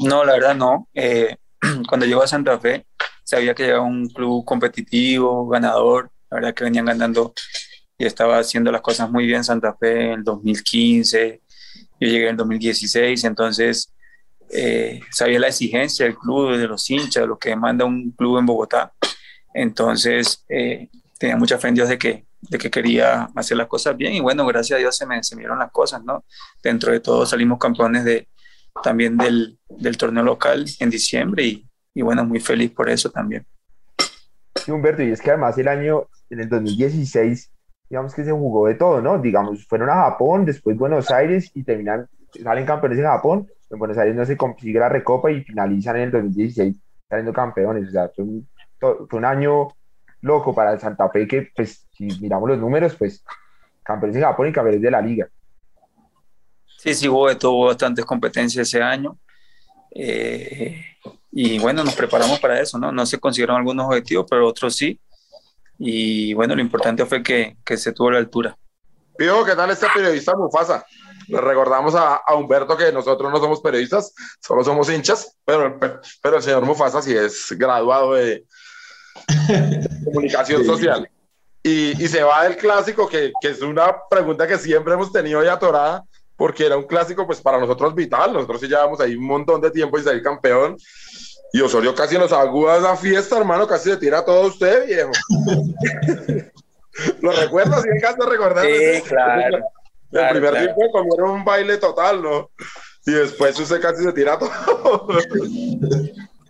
No, 0.00 0.24
la 0.24 0.34
verdad 0.34 0.54
no. 0.54 0.86
Eh, 0.94 1.36
cuando 1.88 2.06
llegó 2.06 2.22
a 2.22 2.28
Santa 2.28 2.60
Fe, 2.60 2.86
sabía 3.24 3.56
que 3.56 3.66
era 3.66 3.80
un 3.80 4.08
club 4.08 4.44
competitivo, 4.44 5.48
ganador, 5.48 6.12
la 6.30 6.36
verdad 6.36 6.54
que 6.54 6.62
venían 6.62 6.84
ganando 6.84 7.34
y 7.98 8.06
estaba 8.06 8.38
haciendo 8.38 8.70
las 8.70 8.82
cosas 8.82 9.10
muy 9.10 9.26
bien 9.26 9.42
Santa 9.42 9.74
Fe 9.74 10.12
en 10.12 10.22
2015, 10.22 11.42
yo 12.00 12.08
llegué 12.08 12.28
en 12.28 12.36
2016, 12.36 13.24
entonces 13.24 13.92
eh, 14.50 15.00
sabía 15.10 15.38
la 15.38 15.48
exigencia 15.48 16.06
del 16.06 16.16
club, 16.16 16.56
de 16.56 16.66
los 16.66 16.88
hinchas, 16.90 17.26
lo 17.26 17.38
que 17.38 17.50
demanda 17.50 17.84
un 17.84 18.10
club 18.12 18.38
en 18.38 18.46
Bogotá, 18.46 18.92
entonces 19.54 20.44
eh, 20.48 20.88
tenía 21.18 21.36
mucha 21.36 21.58
fe 21.58 21.68
en 21.68 21.74
Dios 21.74 21.88
de 21.88 21.98
que, 21.98 22.24
de 22.40 22.58
que 22.58 22.70
quería 22.70 23.28
hacer 23.36 23.56
las 23.56 23.66
cosas 23.66 23.96
bien 23.96 24.14
y 24.14 24.20
bueno, 24.20 24.46
gracias 24.46 24.76
a 24.76 24.80
Dios 24.80 24.96
se 24.96 25.06
me, 25.06 25.22
se 25.22 25.36
me 25.36 25.42
dieron 25.42 25.58
las 25.58 25.70
cosas, 25.70 26.02
¿no? 26.02 26.24
Dentro 26.62 26.90
de 26.90 27.00
todo 27.00 27.26
salimos 27.26 27.58
campeones 27.58 28.04
de, 28.04 28.28
también 28.82 29.16
del, 29.16 29.58
del 29.68 29.96
torneo 29.96 30.24
local 30.24 30.64
en 30.80 30.90
diciembre 30.90 31.44
y, 31.44 31.70
y 31.94 32.02
bueno, 32.02 32.24
muy 32.24 32.40
feliz 32.40 32.70
por 32.70 32.88
eso 32.88 33.10
también. 33.10 33.46
Sí, 34.54 34.70
Humberto, 34.70 35.02
y 35.02 35.10
es 35.10 35.20
que 35.20 35.30
además 35.30 35.56
el 35.58 35.68
año, 35.68 36.08
en 36.28 36.40
el 36.40 36.48
2016, 36.48 37.50
digamos 37.90 38.14
que 38.14 38.24
se 38.24 38.30
jugó 38.30 38.68
de 38.68 38.76
todo, 38.76 39.02
¿no? 39.02 39.18
Digamos, 39.18 39.66
fueron 39.66 39.90
a 39.90 39.94
Japón, 39.94 40.46
después 40.46 40.76
Buenos 40.76 41.10
Aires 41.10 41.50
y 41.54 41.64
terminan, 41.64 42.08
salen 42.40 42.64
campeones 42.64 43.00
en 43.00 43.04
Japón, 43.04 43.48
en 43.68 43.78
Buenos 43.80 43.98
Aires 43.98 44.14
no 44.14 44.24
se 44.24 44.36
consigue 44.36 44.78
la 44.78 44.88
recopa 44.88 45.30
y 45.30 45.42
finalizan 45.42 45.96
en 45.96 46.02
el 46.02 46.10
2016 46.12 46.76
saliendo 47.08 47.32
campeones, 47.32 47.88
o 47.88 47.90
sea, 47.90 48.08
fue 48.14 49.18
un, 49.18 49.24
año 49.24 49.66
loco 50.20 50.54
para 50.54 50.72
el 50.72 50.78
Santa 50.78 51.10
Fe 51.10 51.26
que, 51.26 51.48
pues, 51.54 51.88
si 51.90 52.06
miramos 52.20 52.48
los 52.48 52.60
números, 52.60 52.94
pues, 52.94 53.24
campeones 53.82 54.16
en 54.16 54.22
Japón 54.22 54.46
y 54.46 54.52
campeones 54.52 54.80
de 54.80 54.90
la 54.92 55.00
liga. 55.00 55.28
Sí, 56.78 56.94
sí, 56.94 57.08
hubo, 57.08 57.36
tuvo 57.36 57.66
bastantes 57.66 58.04
competencias 58.04 58.68
ese 58.68 58.80
año. 58.80 59.18
Eh, 59.90 60.80
y 61.32 61.58
bueno, 61.58 61.82
nos 61.82 61.96
preparamos 61.96 62.38
para 62.38 62.60
eso, 62.60 62.78
¿no? 62.78 62.92
No 62.92 63.04
se 63.04 63.18
consiguieron 63.18 63.56
algunos 63.56 63.86
objetivos, 63.86 64.26
pero 64.30 64.46
otros 64.46 64.76
sí. 64.76 65.00
Y 65.82 66.34
bueno, 66.34 66.54
lo 66.54 66.60
importante 66.60 67.06
fue 67.06 67.22
que, 67.22 67.56
que 67.64 67.78
se 67.78 67.92
tuvo 67.92 68.10
la 68.10 68.18
altura. 68.18 68.54
Pío, 69.16 69.42
¿qué 69.46 69.56
tal 69.56 69.70
este 69.70 69.86
periodista 69.94 70.36
Mufasa? 70.36 70.84
Le 71.26 71.40
recordamos 71.40 71.94
a, 71.94 72.16
a, 72.16 72.34
Humberto 72.34 72.76
que 72.76 72.92
nosotros 72.92 73.32
no 73.32 73.38
somos 73.38 73.62
periodistas, 73.62 74.14
solo 74.40 74.62
somos 74.62 74.90
hinchas, 74.90 75.38
pero, 75.42 75.80
pero 76.22 76.36
el 76.36 76.42
señor 76.42 76.66
Mufasa 76.66 77.00
sí 77.00 77.16
es 77.16 77.46
graduado 77.52 78.12
de 78.12 78.44
comunicación 80.04 80.66
social. 80.66 81.10
Y, 81.62 82.02
y, 82.02 82.08
se 82.08 82.22
va 82.22 82.44
del 82.44 82.58
clásico, 82.58 83.08
que, 83.08 83.32
que, 83.40 83.48
es 83.48 83.62
una 83.62 83.96
pregunta 84.10 84.46
que 84.46 84.58
siempre 84.58 84.92
hemos 84.92 85.10
tenido 85.10 85.42
ya 85.42 85.54
atorada, 85.54 86.04
porque 86.36 86.66
era 86.66 86.76
un 86.76 86.84
clásico 86.84 87.26
pues 87.26 87.40
para 87.40 87.58
nosotros 87.58 87.94
vital, 87.94 88.34
nosotros 88.34 88.60
sí 88.60 88.68
llevamos 88.68 89.00
ahí 89.00 89.14
un 89.14 89.26
montón 89.26 89.62
de 89.62 89.70
tiempo 89.70 89.98
y 89.98 90.02
salir 90.02 90.22
campeón, 90.22 90.76
y 91.52 91.60
Osorio 91.60 91.94
casi 91.94 92.16
nos 92.16 92.32
aguda 92.32 92.78
la 92.78 92.96
fiesta, 92.96 93.38
hermano, 93.38 93.66
casi 93.66 93.90
se 93.90 93.96
tira 93.96 94.18
a 94.18 94.24
todo 94.24 94.48
usted, 94.48 94.86
viejo. 94.86 95.10
¿Lo 97.20 97.32
recuerdas? 97.32 97.82
Sí, 97.82 97.88
encanta 97.94 98.26
recordar. 98.26 98.64
Sí, 98.66 99.02
claro. 99.08 99.56
El 99.56 99.62
claro, 100.10 100.32
primer 100.32 100.50
claro. 100.50 100.74
tiempo 100.74 100.92
comieron 100.92 101.30
un 101.30 101.44
baile 101.44 101.76
total, 101.78 102.22
¿no? 102.22 102.50
Y 103.06 103.12
después 103.12 103.58
usted 103.58 103.80
casi 103.80 104.02
se 104.02 104.12
tira 104.12 104.38
todo. 104.38 105.08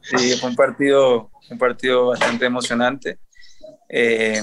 Sí, 0.03 0.37
fue 0.39 0.51
un 0.51 0.57
partido, 0.57 1.31
un 1.51 1.59
partido 1.59 2.07
bastante 2.09 2.47
emocionante. 2.47 3.19
Eh, 3.89 4.43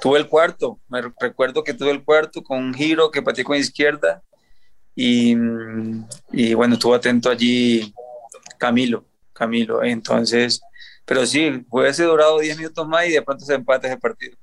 tuve 0.00 0.18
el 0.18 0.28
cuarto, 0.28 0.80
me 0.88 1.02
recuerdo 1.02 1.62
que 1.62 1.74
tuve 1.74 1.90
el 1.90 2.04
cuarto 2.04 2.42
con 2.42 2.58
un 2.58 2.74
giro 2.74 3.10
que 3.10 3.22
pateé 3.22 3.44
con 3.44 3.56
izquierda 3.56 4.22
y, 4.94 5.34
y 6.30 6.54
bueno, 6.54 6.74
estuvo 6.74 6.94
atento 6.94 7.30
allí 7.30 7.92
Camilo. 8.58 9.04
Camilo. 9.34 9.82
Entonces, 9.84 10.62
pero 11.04 11.26
sí, 11.26 11.66
hubiese 11.70 12.04
durado 12.04 12.38
10 12.38 12.56
minutos 12.56 12.88
más 12.88 13.06
y 13.06 13.12
de 13.12 13.22
pronto 13.22 13.44
se 13.44 13.54
empate 13.54 13.88
ese 13.88 13.98
partido. 13.98 14.36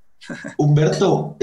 Humberto, 0.58 1.36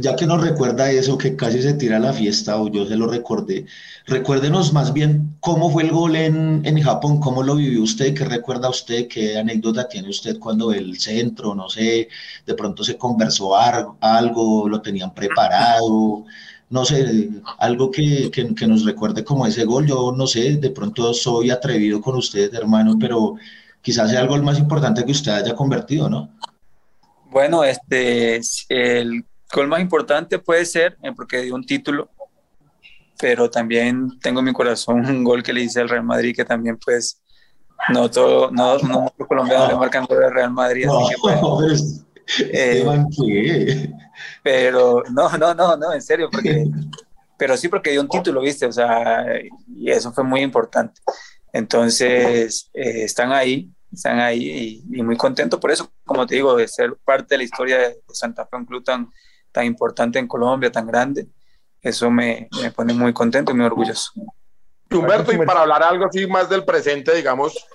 ya 0.00 0.14
que 0.14 0.26
nos 0.26 0.42
recuerda 0.42 0.90
eso, 0.90 1.16
que 1.16 1.36
casi 1.36 1.62
se 1.62 1.72
tira 1.72 1.98
la 1.98 2.12
fiesta, 2.12 2.60
o 2.60 2.68
yo 2.68 2.86
se 2.86 2.94
lo 2.94 3.06
recordé, 3.06 3.64
recuérdenos 4.06 4.74
más 4.74 4.92
bien 4.92 5.36
cómo 5.40 5.70
fue 5.70 5.84
el 5.84 5.90
gol 5.90 6.16
en, 6.16 6.60
en 6.64 6.82
Japón, 6.82 7.18
cómo 7.18 7.42
lo 7.42 7.56
vivió 7.56 7.82
usted, 7.82 8.14
qué 8.14 8.26
recuerda 8.26 8.68
usted, 8.68 9.08
qué 9.08 9.38
anécdota 9.38 9.88
tiene 9.88 10.10
usted 10.10 10.38
cuando 10.38 10.72
el 10.72 10.98
centro, 10.98 11.54
no 11.54 11.70
sé, 11.70 12.08
de 12.44 12.54
pronto 12.54 12.84
se 12.84 12.98
conversó 12.98 13.56
algo, 13.56 14.68
lo 14.68 14.82
tenían 14.82 15.14
preparado, 15.14 16.26
no 16.68 16.84
sé, 16.84 17.30
algo 17.58 17.90
que, 17.90 18.30
que, 18.30 18.54
que, 18.54 18.66
nos 18.66 18.84
recuerde 18.84 19.24
como 19.24 19.46
ese 19.46 19.64
gol. 19.64 19.86
Yo 19.86 20.12
no 20.16 20.26
sé, 20.26 20.56
de 20.56 20.70
pronto 20.70 21.14
soy 21.14 21.50
atrevido 21.50 22.00
con 22.00 22.16
usted, 22.16 22.52
hermano, 22.54 22.96
pero 22.98 23.36
quizás 23.80 24.10
sea 24.10 24.22
el 24.22 24.28
gol 24.28 24.42
más 24.42 24.58
importante 24.58 25.04
que 25.04 25.12
usted 25.12 25.32
haya 25.32 25.54
convertido, 25.54 26.10
¿no? 26.10 26.28
Bueno, 27.30 27.62
este, 27.64 28.40
el 28.68 29.24
gol 29.52 29.68
más 29.68 29.80
importante 29.80 30.38
puede 30.38 30.64
ser 30.64 30.96
eh, 31.02 31.12
porque 31.14 31.42
dio 31.42 31.54
un 31.54 31.64
título, 31.64 32.10
pero 33.18 33.50
también 33.50 34.18
tengo 34.20 34.40
en 34.40 34.46
mi 34.46 34.52
corazón 34.52 35.06
un 35.06 35.22
gol 35.22 35.42
que 35.42 35.52
le 35.52 35.62
hice 35.62 35.80
al 35.80 35.88
Real 35.88 36.02
Madrid 36.02 36.34
que 36.34 36.44
también 36.44 36.78
pues 36.82 37.20
no 37.92 38.10
todo, 38.10 38.50
no, 38.50 38.78
no 38.78 39.00
muchos 39.02 39.28
colombianos 39.28 39.68
le 39.68 39.76
marcan 39.76 40.06
gol 40.06 40.24
al 40.24 40.32
Real 40.32 40.50
Madrid, 40.50 40.86
no, 40.86 40.98
así 40.98 41.14
que 41.14 41.20
pues, 41.20 42.05
Esteban, 42.26 43.08
¿qué? 43.10 43.90
Pero 44.42 45.02
no, 45.10 45.30
no, 45.36 45.54
no, 45.54 45.76
no, 45.76 45.92
en 45.92 46.02
serio, 46.02 46.28
porque, 46.30 46.66
pero 47.36 47.56
sí 47.56 47.68
porque 47.68 47.90
dio 47.90 48.00
un 48.00 48.08
título, 48.08 48.40
¿viste? 48.40 48.66
O 48.66 48.72
sea, 48.72 49.24
y 49.68 49.90
eso 49.90 50.12
fue 50.12 50.24
muy 50.24 50.40
importante. 50.40 51.00
Entonces, 51.52 52.68
eh, 52.74 53.04
están 53.04 53.32
ahí, 53.32 53.70
están 53.92 54.20
ahí 54.20 54.82
y, 54.90 54.98
y, 54.98 55.02
muy 55.02 55.16
contentos 55.16 55.58
por 55.60 55.70
eso, 55.70 55.90
como 56.04 56.26
te 56.26 56.34
digo, 56.34 56.56
de 56.56 56.68
ser 56.68 56.96
parte 57.04 57.34
de 57.34 57.38
la 57.38 57.44
historia 57.44 57.78
de 57.78 58.02
Santa 58.08 58.46
Fe, 58.46 58.56
un 58.56 58.66
club 58.66 58.84
tan, 58.84 59.10
tan 59.52 59.64
importante 59.64 60.18
en 60.18 60.28
Colombia, 60.28 60.70
tan 60.70 60.86
grande. 60.86 61.28
Eso 61.80 62.10
me, 62.10 62.48
me 62.60 62.70
pone 62.72 62.92
muy 62.92 63.12
contento 63.12 63.52
y 63.52 63.54
muy 63.54 63.66
orgulloso. 63.66 64.10
Humberto, 64.90 65.32
y 65.32 65.38
para 65.38 65.62
hablar 65.62 65.82
algo 65.82 66.06
así 66.06 66.26
más 66.26 66.48
del 66.48 66.64
presente, 66.64 67.14
digamos, 67.14 67.66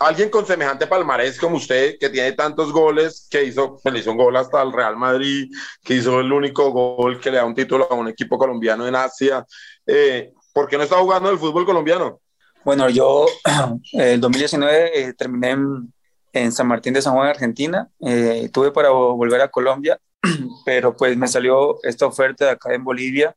alguien 0.00 0.30
con 0.30 0.46
semejante 0.46 0.86
palmarés 0.86 1.38
como 1.38 1.56
usted, 1.56 1.96
que 1.98 2.10
tiene 2.10 2.32
tantos 2.32 2.72
goles, 2.72 3.26
que 3.30 3.44
hizo, 3.44 3.80
le 3.84 3.98
hizo 3.98 4.10
un 4.10 4.16
gol 4.16 4.36
hasta 4.36 4.62
el 4.62 4.72
Real 4.72 4.96
Madrid, 4.96 5.50
que 5.82 5.94
hizo 5.94 6.20
el 6.20 6.32
único 6.32 6.70
gol 6.70 7.20
que 7.20 7.30
le 7.30 7.38
da 7.38 7.44
un 7.44 7.54
título 7.54 7.88
a 7.90 7.94
un 7.94 8.08
equipo 8.08 8.38
colombiano 8.38 8.86
en 8.86 8.94
Asia, 8.94 9.44
eh, 9.86 10.32
¿por 10.52 10.68
qué 10.68 10.76
no 10.76 10.84
está 10.84 10.96
jugando 10.96 11.30
el 11.30 11.38
fútbol 11.38 11.64
colombiano? 11.64 12.20
Bueno, 12.64 12.88
yo 12.88 13.26
el 13.92 14.20
2019 14.20 15.00
eh, 15.00 15.12
terminé 15.14 15.50
en, 15.50 15.92
en, 16.32 16.52
San 16.52 16.66
Martín 16.66 16.94
de 16.94 17.02
San 17.02 17.14
Juan, 17.14 17.28
Argentina, 17.28 17.88
eh, 18.00 18.50
tuve 18.52 18.72
para 18.72 18.90
volver 18.90 19.40
a 19.40 19.48
Colombia, 19.48 19.98
pero 20.64 20.96
pues 20.96 21.16
me 21.16 21.28
salió 21.28 21.78
esta 21.82 22.06
oferta 22.06 22.46
de 22.46 22.50
acá 22.52 22.74
en 22.74 22.84
Bolivia, 22.84 23.34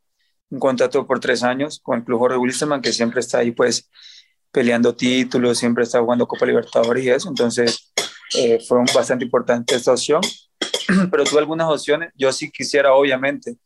un 0.49 0.59
contrato 0.59 1.05
por 1.05 1.19
tres 1.19 1.43
años 1.43 1.79
con 1.81 1.99
el 1.99 2.03
Club 2.03 2.19
Jorge 2.19 2.37
Wilstermann, 2.37 2.81
que 2.81 2.91
siempre 2.91 3.19
está 3.19 3.39
ahí 3.39 3.51
pues 3.51 3.89
peleando 4.51 4.95
títulos, 4.95 5.57
siempre 5.57 5.83
está 5.83 5.99
jugando 5.99 6.27
Copa 6.27 6.45
Libertadores 6.45 7.03
y 7.03 7.09
eso, 7.09 7.29
entonces 7.29 7.91
eh, 8.35 8.59
fue 8.67 8.79
bastante 8.93 9.25
importante 9.25 9.75
esta 9.75 9.91
opción, 9.91 10.21
pero 11.11 11.23
tuve 11.23 11.39
algunas 11.39 11.67
opciones, 11.67 12.11
yo 12.15 12.31
sí 12.31 12.51
quisiera 12.51 12.93
obviamente, 12.93 13.57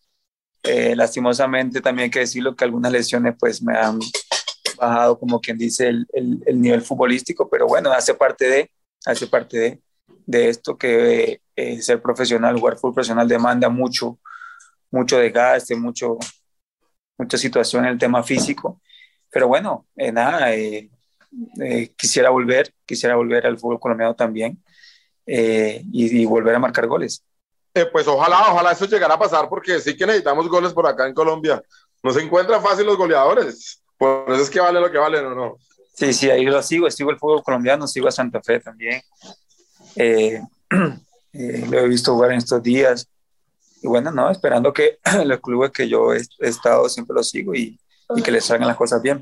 eh, 0.64 0.96
lastimosamente 0.96 1.82
también 1.82 2.06
hay 2.06 2.12
que 2.12 2.20
decirlo 2.20 2.56
que 2.56 2.64
algunas 2.64 2.92
lesiones 2.92 3.36
pues 3.40 3.62
me 3.62 3.78
han 3.78 4.00
bajado 4.78 5.20
como 5.20 5.40
quien 5.40 5.58
dice 5.58 5.88
el, 5.88 6.08
el, 6.14 6.44
el 6.46 6.62
nivel 6.62 6.82
futbolístico, 6.82 7.50
pero 7.50 7.68
bueno, 7.68 7.92
hace 7.92 8.14
parte 8.14 8.48
de, 8.48 8.72
hace 9.06 9.28
parte 9.28 9.58
de, 9.58 9.82
de 10.26 10.50
esto 10.50 10.78
que 10.78 11.42
eh, 11.56 11.82
ser 11.82 12.02
profesional, 12.02 12.58
jugar 12.58 12.76
fútbol 12.76 12.96
profesional 12.96 13.28
demanda 13.28 13.70
mucho, 13.70 14.20
mucho 14.92 15.18
desgaste, 15.18 15.76
mucho, 15.76 16.18
mucha 17.18 17.38
situación 17.38 17.86
en 17.86 17.92
el 17.92 17.98
tema 17.98 18.24
físico 18.24 18.82
pero 19.34 19.48
bueno, 19.48 19.88
eh, 19.98 20.12
nada, 20.12 20.54
eh, 20.54 20.90
eh, 21.60 21.92
quisiera 21.98 22.30
volver, 22.30 22.72
quisiera 22.86 23.16
volver 23.16 23.48
al 23.48 23.58
fútbol 23.58 23.80
colombiano 23.80 24.16
también 24.16 24.64
y, 25.26 26.22
y, 26.22 26.26
volver 26.26 26.54
a 26.54 26.60
marcar 26.60 26.86
goles. 26.86 27.24
pues 27.92 28.08
ojalá, 28.08 28.52
ojalá 28.52 28.74
eso 28.74 28.86
llegara 28.86 29.16
a 29.16 29.20
pasar 29.20 29.50
porque 29.50 29.80
sí 29.80 29.98
que 29.98 30.06
necesitamos 30.06 30.48
goles 30.48 30.72
por 30.72 30.86
acá 30.86 31.08
en 31.08 31.16
Colombia. 31.16 31.64
No 32.04 32.12
se 32.12 32.22
encuentran 32.22 32.62
fácil 32.62 32.86
los 32.86 32.98
goleadores, 32.98 33.82
por 33.98 34.26
eso 34.32 34.44
es 34.44 34.50
que 34.50 34.60
vale 34.60 34.80
lo 34.80 34.92
que 34.92 35.00
vale, 35.00 35.22
¿no? 35.24 35.34
no. 35.34 35.58
Sí, 35.96 36.14
sí, 36.14 36.30
ahí 36.30 36.46
lo 36.46 36.62
sigo, 36.62 36.90
sigo 36.92 37.10
el 37.10 37.18
fútbol 37.18 37.42
colombiano, 37.42 37.88
sigo 37.88 38.08
a 38.08 38.12
Santa 38.12 38.42
Fe 38.42 38.60
también. 38.60 39.02
lo 39.96 41.80
he 41.80 41.88
visto 41.88 42.14
jugar 42.14 42.34
en 42.34 42.38
estos 42.38 42.62
días. 42.62 43.08
Y 43.82 43.88
bueno, 43.88 44.12
no, 44.12 44.30
esperando 44.30 44.72
que 44.72 45.00
los 45.26 45.40
clubes 45.40 45.72
que 45.72 45.88
yo 45.88 46.14
he, 46.14 46.22
he 46.40 46.50
estado 46.50 46.88
siempre 46.90 47.16
los 47.16 47.30
sigo 47.30 47.56
y, 47.56 47.80
y 48.16 48.22
que 48.22 48.32
les 48.32 48.46
salgan 48.46 48.68
las 48.68 48.78
cosas 48.78 49.02
bien. 49.02 49.20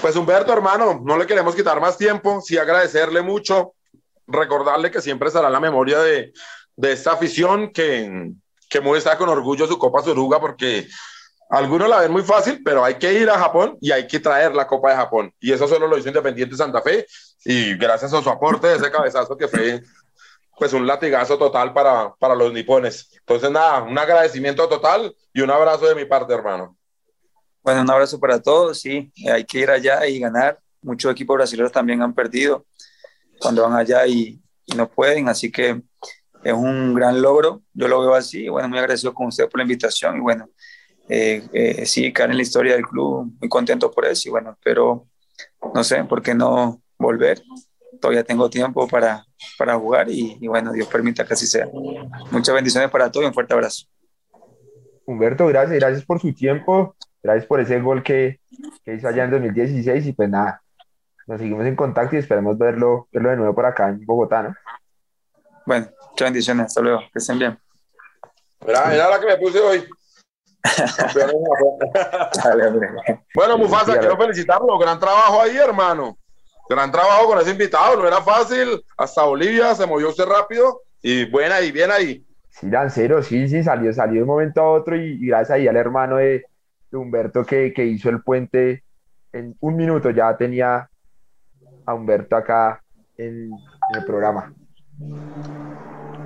Pues 0.00 0.16
Humberto, 0.16 0.52
hermano, 0.52 1.00
no 1.04 1.16
le 1.16 1.26
queremos 1.26 1.54
quitar 1.54 1.80
más 1.80 1.96
tiempo, 1.96 2.40
sí 2.40 2.58
agradecerle 2.58 3.22
mucho, 3.22 3.74
recordarle 4.26 4.90
que 4.90 5.00
siempre 5.00 5.28
estará 5.28 5.46
en 5.46 5.52
la 5.52 5.60
memoria 5.60 5.98
de, 6.00 6.32
de 6.76 6.92
esta 6.92 7.12
afición 7.12 7.72
que, 7.72 8.32
que 8.68 8.80
muestra 8.80 9.16
con 9.16 9.28
orgullo 9.28 9.66
su 9.66 9.78
Copa 9.78 10.02
Suruga 10.02 10.40
porque 10.40 10.86
algunos 11.48 11.88
la 11.88 12.00
ven 12.00 12.12
muy 12.12 12.22
fácil, 12.22 12.60
pero 12.64 12.84
hay 12.84 12.94
que 12.94 13.12
ir 13.12 13.30
a 13.30 13.38
Japón 13.38 13.78
y 13.80 13.92
hay 13.92 14.06
que 14.06 14.18
traer 14.18 14.54
la 14.54 14.66
Copa 14.66 14.90
de 14.90 14.96
Japón. 14.96 15.32
Y 15.40 15.52
eso 15.52 15.68
solo 15.68 15.86
lo 15.86 15.96
hizo 15.96 16.08
Independiente 16.08 16.56
Santa 16.56 16.82
Fe 16.82 17.06
y 17.44 17.76
gracias 17.76 18.12
a 18.12 18.22
su 18.22 18.28
aporte, 18.28 18.74
ese 18.74 18.90
cabezazo 18.90 19.36
que 19.36 19.48
fue 19.48 19.82
pues 20.58 20.72
un 20.72 20.86
latigazo 20.86 21.38
total 21.38 21.72
para, 21.72 22.14
para 22.14 22.34
los 22.34 22.52
nipones. 22.52 23.10
Entonces 23.20 23.50
nada, 23.50 23.82
un 23.82 23.96
agradecimiento 23.96 24.68
total 24.68 25.14
y 25.32 25.40
un 25.40 25.50
abrazo 25.50 25.86
de 25.86 25.94
mi 25.94 26.04
parte, 26.06 26.32
hermano. 26.32 26.75
Bueno, 27.66 27.82
un 27.82 27.90
abrazo 27.90 28.20
para 28.20 28.40
todos, 28.40 28.78
sí, 28.78 29.12
hay 29.28 29.44
que 29.44 29.58
ir 29.58 29.70
allá 29.70 30.06
y 30.06 30.20
ganar. 30.20 30.56
Muchos 30.82 31.10
equipos 31.10 31.34
brasileños 31.34 31.72
también 31.72 32.00
han 32.00 32.14
perdido 32.14 32.64
cuando 33.40 33.64
van 33.64 33.72
allá 33.72 34.06
y, 34.06 34.40
y 34.66 34.76
no 34.76 34.88
pueden, 34.88 35.28
así 35.28 35.50
que 35.50 35.82
es 36.44 36.52
un 36.52 36.94
gran 36.94 37.20
logro, 37.20 37.62
yo 37.74 37.88
lo 37.88 38.02
veo 38.02 38.14
así, 38.14 38.48
bueno, 38.48 38.68
muy 38.68 38.78
agradecido 38.78 39.12
con 39.12 39.26
usted 39.26 39.48
por 39.48 39.58
la 39.58 39.64
invitación 39.64 40.16
y 40.16 40.20
bueno, 40.20 40.48
eh, 41.08 41.42
eh, 41.52 41.86
sí, 41.86 42.12
caer 42.12 42.30
en 42.30 42.36
la 42.36 42.42
historia 42.44 42.74
del 42.74 42.86
club, 42.86 43.32
muy 43.40 43.48
contento 43.48 43.90
por 43.90 44.04
eso 44.04 44.28
y 44.28 44.30
bueno, 44.30 44.52
espero, 44.52 45.08
no 45.74 45.82
sé, 45.82 46.04
¿por 46.04 46.22
qué 46.22 46.36
no 46.36 46.80
volver? 46.96 47.42
Todavía 48.00 48.22
tengo 48.22 48.48
tiempo 48.48 48.86
para, 48.86 49.26
para 49.58 49.74
jugar 49.74 50.08
y, 50.08 50.38
y 50.40 50.46
bueno, 50.46 50.72
Dios 50.72 50.86
permita 50.86 51.26
que 51.26 51.34
así 51.34 51.48
sea. 51.48 51.66
Muchas 52.30 52.54
bendiciones 52.54 52.90
para 52.90 53.10
todos 53.10 53.24
y 53.24 53.26
un 53.26 53.34
fuerte 53.34 53.54
abrazo. 53.54 53.88
Humberto, 55.06 55.46
gracias, 55.46 55.78
gracias 55.78 56.04
por 56.04 56.20
su 56.20 56.34
tiempo, 56.34 56.96
gracias 57.22 57.46
por 57.46 57.60
ese 57.60 57.80
gol 57.80 58.02
que, 58.02 58.40
que 58.84 58.94
hizo 58.94 59.08
allá 59.08 59.24
en 59.24 59.30
2016 59.30 60.06
y 60.06 60.12
pues 60.12 60.28
nada, 60.28 60.62
nos 61.26 61.40
seguimos 61.40 61.64
en 61.64 61.76
contacto 61.76 62.16
y 62.16 62.18
esperemos 62.18 62.58
verlo, 62.58 63.08
verlo 63.12 63.30
de 63.30 63.36
nuevo 63.36 63.54
por 63.54 63.66
acá 63.66 63.88
en 63.88 64.04
Bogotá, 64.04 64.42
¿no? 64.42 64.54
Bueno, 65.64 65.88
muchas 66.10 66.26
bendiciones, 66.26 66.66
hasta 66.66 66.80
luego, 66.80 67.00
que 67.12 67.18
estén 67.18 67.38
bien. 67.38 67.58
Mira, 68.66 68.86
mira 68.86 69.10
la 69.10 69.20
que 69.20 69.26
me 69.26 69.36
puse 69.36 69.60
hoy. 69.60 69.88
bueno, 73.34 73.58
Mufasa, 73.58 73.98
quiero 73.98 74.16
felicitarlo. 74.16 74.78
Gran 74.78 74.98
trabajo 74.98 75.40
ahí, 75.40 75.56
hermano. 75.56 76.18
Gran 76.68 76.90
trabajo 76.90 77.28
con 77.28 77.38
ese 77.38 77.50
invitado. 77.50 77.96
No 77.96 78.08
era 78.08 78.22
fácil. 78.22 78.82
Hasta 78.96 79.22
Bolivia 79.22 79.74
se 79.74 79.86
movió 79.86 80.08
usted 80.08 80.24
rápido. 80.24 80.82
Y 81.02 81.30
buena 81.30 81.60
y 81.60 81.70
bien 81.70 81.90
ahí. 81.90 82.26
Sí, 82.58 82.70
Lancero, 82.70 83.22
sí, 83.22 83.48
sí, 83.48 83.62
salió, 83.62 83.92
salió 83.92 84.14
de 84.14 84.22
un 84.22 84.28
momento 84.28 84.62
a 84.62 84.72
otro 84.72 84.96
y, 84.96 85.18
y 85.22 85.26
gracias 85.26 85.56
ahí 85.56 85.68
al 85.68 85.76
hermano 85.76 86.16
de, 86.16 86.46
de 86.90 86.96
Humberto 86.96 87.44
que, 87.44 87.74
que, 87.74 87.84
hizo 87.84 88.08
el 88.08 88.22
puente 88.22 88.82
en 89.30 89.54
un 89.60 89.76
minuto 89.76 90.08
ya 90.08 90.34
tenía 90.38 90.88
a 91.84 91.94
Humberto 91.94 92.34
acá 92.34 92.82
en, 93.18 93.50
en 93.52 93.98
el 93.98 94.04
programa. 94.06 94.54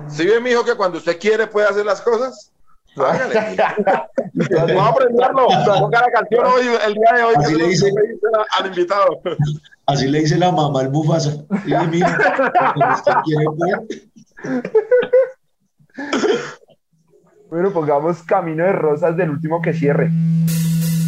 ¿Sí 0.07 0.25
ve, 0.25 0.39
mijo, 0.39 0.63
que 0.63 0.75
cuando 0.75 0.99
usted 0.99 1.19
quiere 1.19 1.47
puede 1.47 1.67
hacer 1.67 1.85
las 1.85 1.99
cosas? 1.99 2.53
Hágale. 2.95 3.57
Vamos 4.33 4.83
a 4.83 4.87
aprenderlo. 4.87 5.47
Ponga 5.79 5.99
la 5.99 6.11
canción 6.11 6.45
hoy, 6.45 6.65
el 6.87 6.93
día 6.93 7.11
de 7.13 7.23
hoy. 7.23 7.35
Así 7.37 7.55
le 7.55 7.67
dice, 7.67 7.91
al 8.57 8.67
invitado. 8.67 9.21
Así 9.85 10.07
le 10.07 10.19
dice 10.21 10.37
la 10.37 10.51
mamá 10.53 10.79
al 10.79 10.91
Mufasa. 10.91 11.43
Dile, 11.65 11.87
mijo, 11.87 12.07
cuando 12.57 12.95
usted 12.95 13.13
quiere, 13.25 13.45
puede. 13.57 14.09
Bueno, 17.49 17.71
pongamos 17.73 18.23
Camino 18.23 18.63
de 18.63 18.71
Rosas 18.71 19.17
del 19.17 19.29
último 19.29 19.61
que 19.61 19.73
cierre. 19.73 20.09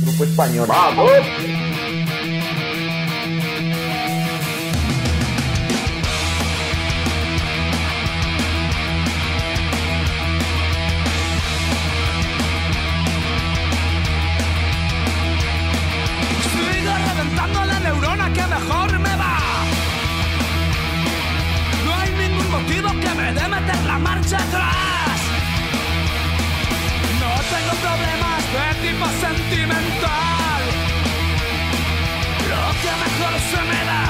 Grupo 0.04 0.26
español. 0.26 0.68
¡Vamos! 0.68 1.10
La 23.94 24.00
marcha 24.00 24.38
atrás. 24.38 25.20
No 27.22 27.32
tengo 27.54 27.74
problemas 27.86 28.42
de 28.56 28.66
tipo 28.86 29.06
sentimental. 29.26 30.64
Lo 32.52 32.64
que 32.82 32.92
mejor 33.04 33.34
se 33.52 33.62
me 33.70 33.82
da, 33.90 34.06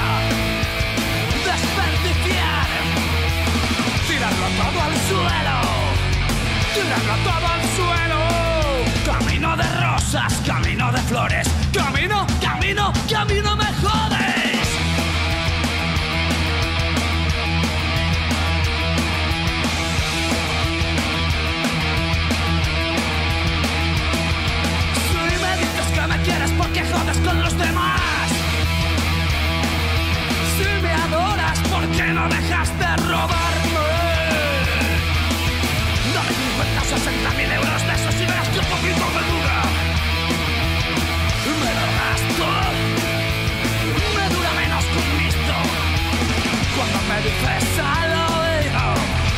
desperdiciar. 1.48 2.68
Tirarlo 4.08 4.48
todo 4.60 4.78
al 4.88 4.94
suelo. 5.08 5.58
Tirarlo 6.74 7.16
todo 7.28 7.53
de 32.96 33.02
robarme? 33.02 33.84
Dame 36.14 36.32
50 36.32 36.80
o 36.80 36.84
60 36.84 37.30
mil 37.30 37.52
euros 37.52 37.82
de 37.86 37.94
esos 37.94 38.14
y 38.14 38.26
verás 38.26 38.48
que 38.48 38.58
un 38.58 38.66
poquito 38.66 39.04
me 39.14 39.22
dura. 39.30 39.56
Me 41.60 41.72
lo 41.80 41.88
gasto. 42.00 42.46
Me 44.16 44.34
dura 44.34 44.50
menos 44.60 44.84
que 44.84 44.98
un 44.98 45.10
misto. 45.18 45.56
Cuando 46.76 46.98
me 47.08 47.16
dices 47.26 47.66
al 47.78 48.12
oído, 48.34 48.84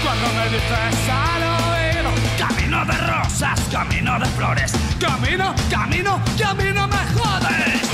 cuando 0.02 0.26
me 0.36 0.44
dices 0.54 0.98
al 1.08 1.42
oído, 1.42 2.10
camino 2.38 2.84
de 2.84 2.96
rosas, 2.98 3.60
camino 3.70 4.18
de 4.18 4.26
flores, 4.26 4.72
camino, 5.00 5.54
camino, 5.70 6.20
camino 6.38 6.88
me 6.88 7.02
jodes. 7.14 7.85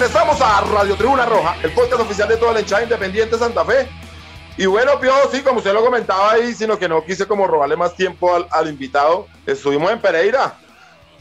Regresamos 0.00 0.40
a 0.40 0.62
Radio 0.62 0.96
Tribuna 0.96 1.26
Roja, 1.26 1.56
el 1.62 1.74
podcast 1.74 2.00
oficial 2.00 2.26
de 2.26 2.38
toda 2.38 2.54
la 2.54 2.60
hinchada 2.60 2.84
independiente 2.84 3.36
Santa 3.36 3.66
Fe. 3.66 3.86
Y 4.56 4.64
bueno, 4.64 4.98
Pio, 4.98 5.12
sí, 5.30 5.42
como 5.42 5.58
usted 5.58 5.74
lo 5.74 5.84
comentaba 5.84 6.32
ahí, 6.32 6.54
sino 6.54 6.78
que 6.78 6.88
no 6.88 7.04
quise 7.04 7.26
como 7.26 7.46
robarle 7.46 7.76
más 7.76 7.94
tiempo 7.94 8.34
al, 8.34 8.46
al 8.50 8.70
invitado. 8.70 9.26
Estuvimos 9.44 9.90
en 9.90 10.00
Pereira, 10.00 10.58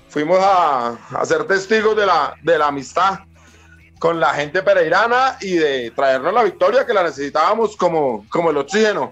fuimos 0.07 0.39
a, 0.41 0.91
a 0.91 1.25
ser 1.25 1.43
testigos 1.43 1.93
de 1.93 2.05
la, 2.05 2.33
de 2.41 2.57
la 2.57 2.67
amistad 2.67 3.19
con 3.99 4.17
la 4.17 4.33
gente 4.33 4.63
pereirana 4.63 5.35
y 5.41 5.55
de 5.55 5.91
traernos 5.91 6.33
la 6.33 6.43
victoria 6.43 6.85
que 6.85 6.93
la 6.93 7.03
necesitábamos 7.03 7.75
como, 7.75 8.25
como 8.29 8.49
el 8.49 8.55
oxígeno. 8.55 9.11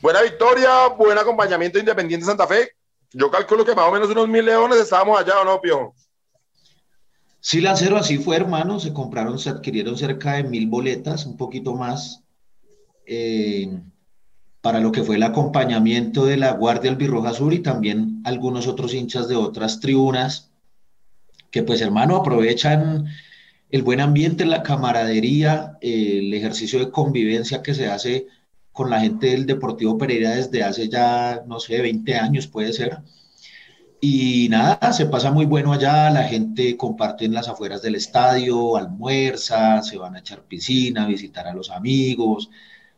Buena 0.00 0.22
victoria, 0.22 0.86
buen 0.86 1.18
acompañamiento 1.18 1.76
de 1.76 1.80
Independiente 1.80 2.24
Santa 2.24 2.46
Fe. 2.46 2.72
Yo 3.12 3.30
calculo 3.30 3.62
que 3.62 3.74
más 3.74 3.84
o 3.84 3.92
menos 3.92 4.08
unos 4.08 4.26
mil 4.26 4.46
leones 4.46 4.78
estábamos 4.78 5.20
allá, 5.20 5.38
¿o 5.40 5.44
no, 5.44 5.60
Pio? 5.60 5.92
Sí, 7.40 7.60
Lancero, 7.60 7.96
así 7.96 8.18
fue, 8.18 8.36
hermano. 8.36 8.80
Se 8.80 8.92
compraron, 8.92 9.38
se 9.38 9.50
adquirieron 9.50 9.96
cerca 9.96 10.34
de 10.34 10.44
mil 10.44 10.66
boletas, 10.68 11.26
un 11.26 11.36
poquito 11.36 11.74
más, 11.74 12.22
eh, 13.06 13.80
para 14.60 14.80
lo 14.80 14.92
que 14.92 15.02
fue 15.02 15.16
el 15.16 15.22
acompañamiento 15.22 16.26
de 16.26 16.36
la 16.36 16.52
Guardia 16.52 16.90
Albirroja 16.90 17.32
Sur 17.32 17.54
y 17.54 17.60
también 17.60 18.20
algunos 18.24 18.66
otros 18.66 18.92
hinchas 18.92 19.26
de 19.26 19.36
otras 19.36 19.80
tribunas 19.80 20.50
que, 21.50 21.62
pues, 21.62 21.80
hermano, 21.80 22.16
aprovechan 22.16 23.06
el 23.70 23.82
buen 23.82 24.00
ambiente, 24.00 24.44
la 24.44 24.62
camaradería, 24.62 25.78
eh, 25.80 26.18
el 26.18 26.34
ejercicio 26.34 26.78
de 26.78 26.90
convivencia 26.90 27.62
que 27.62 27.74
se 27.74 27.86
hace 27.88 28.26
con 28.72 28.90
la 28.90 29.00
gente 29.00 29.28
del 29.28 29.46
Deportivo 29.46 29.96
Pereira 29.98 30.30
desde 30.30 30.62
hace 30.62 30.88
ya, 30.88 31.42
no 31.46 31.58
sé, 31.58 31.80
20 31.80 32.16
años 32.16 32.46
puede 32.46 32.72
ser. 32.72 32.98
Y 34.00 34.48
nada, 34.48 34.92
se 34.92 35.06
pasa 35.06 35.30
muy 35.30 35.44
bueno 35.44 35.72
allá, 35.72 36.10
la 36.10 36.24
gente 36.24 36.76
comparte 36.76 37.26
en 37.26 37.34
las 37.34 37.48
afueras 37.48 37.82
del 37.82 37.96
estadio, 37.96 38.76
almuerza, 38.76 39.82
se 39.82 39.98
van 39.98 40.16
a 40.16 40.20
echar 40.20 40.42
piscina, 40.44 41.06
visitar 41.06 41.46
a 41.46 41.54
los 41.54 41.70
amigos, 41.70 42.50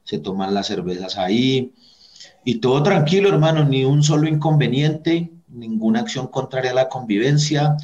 se 0.05 0.19
toman 0.19 0.55
las 0.55 0.69
cervezas 0.69 1.19
ahí. 1.19 1.73
Y 2.45 2.57
todo 2.57 2.83
tranquilo, 2.83 3.29
hermano, 3.29 3.65
ni 3.65 3.85
un 3.85 4.03
solo 4.03 4.29
inconveniente, 4.29 5.33
ninguna 5.49 6.01
acción 6.01 6.29
contraria 6.29 6.71
a 6.71 6.75
la 6.75 6.89
convivencia, 6.89 7.77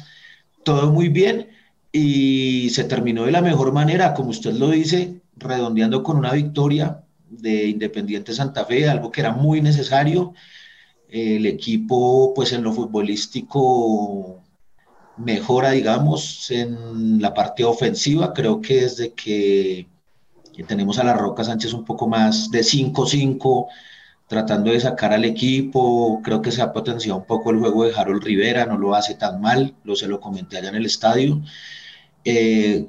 todo 0.63 0.91
muy 0.91 1.09
bien 1.09 1.49
y 1.91 2.69
se 2.69 2.83
terminó 2.83 3.25
de 3.25 3.31
la 3.31 3.41
mejor 3.41 3.71
manera, 3.73 4.13
como 4.13 4.29
usted 4.29 4.53
lo 4.53 4.69
dice, 4.69 5.21
redondeando 5.35 6.03
con 6.03 6.17
una 6.17 6.33
victoria 6.33 7.03
de 7.29 7.67
Independiente 7.67 8.33
Santa 8.33 8.65
Fe, 8.65 8.89
algo 8.89 9.11
que 9.11 9.21
era 9.21 9.31
muy 9.31 9.61
necesario. 9.61 10.33
El 11.09 11.45
equipo, 11.45 12.33
pues 12.35 12.53
en 12.53 12.63
lo 12.63 12.71
futbolístico, 12.73 14.43
mejora, 15.19 15.71
digamos, 15.71 16.49
en 16.51 17.21
la 17.21 17.33
parte 17.33 17.63
ofensiva. 17.63 18.33
Creo 18.33 18.61
que 18.61 18.81
desde 18.81 19.13
que, 19.13 19.87
que 20.53 20.63
tenemos 20.63 20.99
a 20.99 21.03
la 21.03 21.13
Roca 21.13 21.43
Sánchez 21.43 21.73
un 21.73 21.85
poco 21.85 22.07
más 22.07 22.49
de 22.51 22.61
5-5, 22.61 23.67
tratando 24.27 24.71
de 24.71 24.79
sacar 24.79 25.13
al 25.13 25.25
equipo, 25.25 26.21
creo 26.23 26.41
que 26.41 26.51
se 26.51 26.61
ha 26.61 26.71
potenciado 26.71 27.19
un 27.19 27.25
poco 27.25 27.51
el 27.51 27.59
juego 27.59 27.83
de 27.85 27.93
Harold 27.95 28.23
Rivera, 28.23 28.65
no 28.65 28.77
lo 28.77 28.95
hace 28.95 29.15
tan 29.15 29.41
mal, 29.41 29.75
lo 29.83 29.95
se 29.95 30.07
lo 30.07 30.19
comenté 30.21 30.57
allá 30.57 30.69
en 30.69 30.75
el 30.75 30.85
estadio. 30.85 31.41
Eh, 32.23 32.87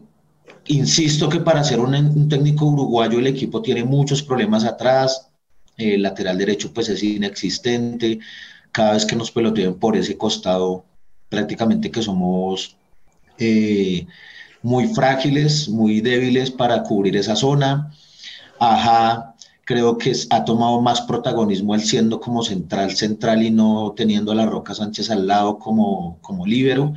insisto 0.66 1.28
que 1.28 1.40
para 1.40 1.64
ser 1.64 1.80
un, 1.80 1.94
un, 1.94 2.28
técnico 2.28 2.66
uruguayo 2.66 3.18
el 3.18 3.26
equipo 3.26 3.62
tiene 3.62 3.84
muchos 3.84 4.22
problemas 4.22 4.64
atrás, 4.64 5.29
el 5.76 6.02
lateral 6.02 6.38
derecho 6.38 6.72
pues 6.72 6.88
es 6.88 7.02
inexistente, 7.02 8.18
cada 8.72 8.92
vez 8.92 9.04
que 9.04 9.16
nos 9.16 9.30
pelotean 9.30 9.74
por 9.74 9.96
ese 9.96 10.16
costado 10.16 10.84
prácticamente 11.28 11.90
que 11.90 12.02
somos 12.02 12.76
eh, 13.38 14.06
muy 14.62 14.86
frágiles, 14.88 15.68
muy 15.68 16.00
débiles 16.00 16.50
para 16.50 16.82
cubrir 16.82 17.16
esa 17.16 17.36
zona. 17.36 17.92
Ajá, 18.58 19.34
creo 19.64 19.96
que 19.96 20.12
ha 20.30 20.44
tomado 20.44 20.80
más 20.82 21.00
protagonismo 21.02 21.74
él 21.74 21.80
siendo 21.80 22.20
como 22.20 22.42
central, 22.42 22.96
central 22.96 23.42
y 23.42 23.50
no 23.50 23.94
teniendo 23.96 24.32
a 24.32 24.34
la 24.34 24.46
Roca 24.46 24.74
Sánchez 24.74 25.10
al 25.10 25.26
lado 25.26 25.58
como, 25.58 26.18
como 26.20 26.46
líbero. 26.46 26.92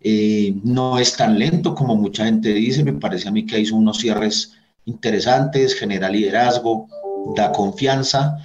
Eh, 0.00 0.54
no 0.64 0.98
es 0.98 1.16
tan 1.16 1.38
lento 1.38 1.74
como 1.74 1.96
mucha 1.96 2.24
gente 2.24 2.52
dice, 2.52 2.84
me 2.84 2.92
parece 2.92 3.28
a 3.28 3.30
mí 3.30 3.46
que 3.46 3.60
hizo 3.60 3.76
unos 3.76 3.98
cierres 3.98 4.52
interesantes, 4.84 5.74
genera 5.74 6.10
liderazgo, 6.10 6.88
da 7.36 7.52
confianza. 7.52 8.38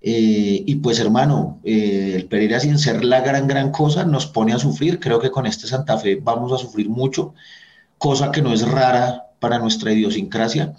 Eh, 0.00 0.62
y 0.66 0.74
pues 0.76 1.00
hermano, 1.00 1.60
eh, 1.64 2.12
el 2.14 2.26
Pereira 2.26 2.60
sin 2.60 2.78
ser 2.78 3.04
la 3.04 3.20
gran, 3.20 3.46
gran 3.46 3.70
cosa 3.70 4.04
nos 4.04 4.26
pone 4.26 4.52
a 4.52 4.58
sufrir. 4.58 5.00
Creo 5.00 5.18
que 5.18 5.30
con 5.30 5.46
este 5.46 5.66
Santa 5.66 5.98
Fe 5.98 6.16
vamos 6.16 6.52
a 6.52 6.58
sufrir 6.58 6.88
mucho, 6.88 7.34
cosa 7.98 8.30
que 8.30 8.42
no 8.42 8.52
es 8.52 8.68
rara 8.68 9.28
para 9.40 9.58
nuestra 9.58 9.92
idiosincrasia. 9.92 10.74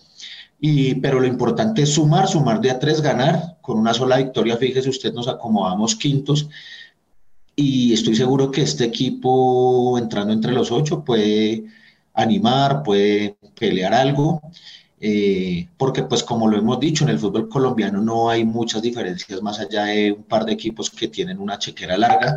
Y, 0.60 0.96
pero 0.96 1.20
lo 1.20 1.28
importante 1.28 1.84
es 1.84 1.94
sumar, 1.94 2.28
sumar 2.28 2.62
de 2.62 2.72
a 2.72 2.80
tres, 2.80 3.02
ganar. 3.02 3.58
Con 3.62 3.80
una 3.80 3.94
sola 3.94 4.18
victoria, 4.18 4.58
fíjese 4.58 4.90
usted, 4.90 5.14
nos 5.14 5.28
acomodamos 5.28 5.96
quintos 5.96 6.50
y 7.56 7.94
estoy 7.94 8.16
seguro 8.16 8.52
que 8.52 8.62
este 8.62 8.84
equipo 8.84 9.98
entrando 9.98 10.34
entre 10.34 10.52
los 10.52 10.72
ocho 10.72 11.04
puede 11.04 11.64
animar, 12.14 12.84
puede 12.84 13.38
pelear 13.58 13.94
algo, 13.94 14.42
eh, 15.08 15.70
porque 15.78 16.02
pues 16.02 16.24
como 16.24 16.48
lo 16.48 16.58
hemos 16.58 16.80
dicho, 16.80 17.04
en 17.04 17.12
el 17.12 17.20
fútbol 17.20 17.48
colombiano 17.48 18.02
no 18.02 18.28
hay 18.28 18.44
muchas 18.44 18.82
diferencias 18.82 19.40
más 19.40 19.60
allá 19.60 19.84
de 19.84 20.12
un 20.14 20.24
par 20.24 20.46
de 20.46 20.54
equipos 20.54 20.90
que 20.90 21.08
tienen 21.08 21.38
una 21.40 21.60
chequera 21.60 21.96
larga, 21.96 22.36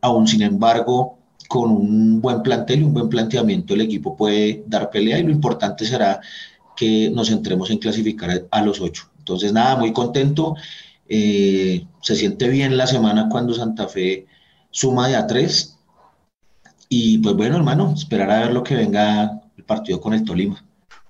aún 0.00 0.26
sin 0.26 0.40
embargo, 0.40 1.18
con 1.46 1.70
un 1.70 2.22
buen 2.22 2.42
plantel 2.42 2.80
y 2.80 2.84
un 2.84 2.94
buen 2.94 3.10
planteamiento 3.10 3.74
el 3.74 3.82
equipo 3.82 4.16
puede 4.16 4.64
dar 4.66 4.88
pelea 4.88 5.18
y 5.18 5.24
lo 5.24 5.30
importante 5.30 5.84
será 5.84 6.18
que 6.74 7.10
nos 7.10 7.28
centremos 7.28 7.70
en 7.70 7.76
clasificar 7.76 8.46
a 8.50 8.62
los 8.62 8.80
ocho. 8.80 9.10
Entonces 9.18 9.52
nada, 9.52 9.76
muy 9.76 9.92
contento, 9.92 10.56
eh, 11.10 11.86
se 12.00 12.16
siente 12.16 12.48
bien 12.48 12.78
la 12.78 12.86
semana 12.86 13.28
cuando 13.28 13.52
Santa 13.52 13.88
Fe 13.88 14.26
suma 14.70 15.08
de 15.08 15.16
a 15.16 15.26
tres. 15.26 15.78
Y 16.88 17.18
pues 17.18 17.36
bueno, 17.36 17.56
hermano, 17.56 17.92
esperar 17.94 18.30
a 18.30 18.40
ver 18.40 18.54
lo 18.54 18.62
que 18.62 18.74
venga 18.74 19.42
el 19.54 19.64
partido 19.64 20.00
con 20.00 20.14
el 20.14 20.24
Tolima. 20.24 20.65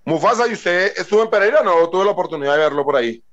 Mufasa, 0.06 0.46
¿y 0.46 0.52
usted 0.52 0.92
estuvo 0.96 1.24
en 1.24 1.30
Pereira? 1.30 1.64
No 1.64 1.90
tuve 1.90 2.04
la 2.04 2.12
oportunidad 2.12 2.52
de 2.52 2.60
verlo 2.60 2.84
por 2.84 2.94
ahí. 2.94 3.24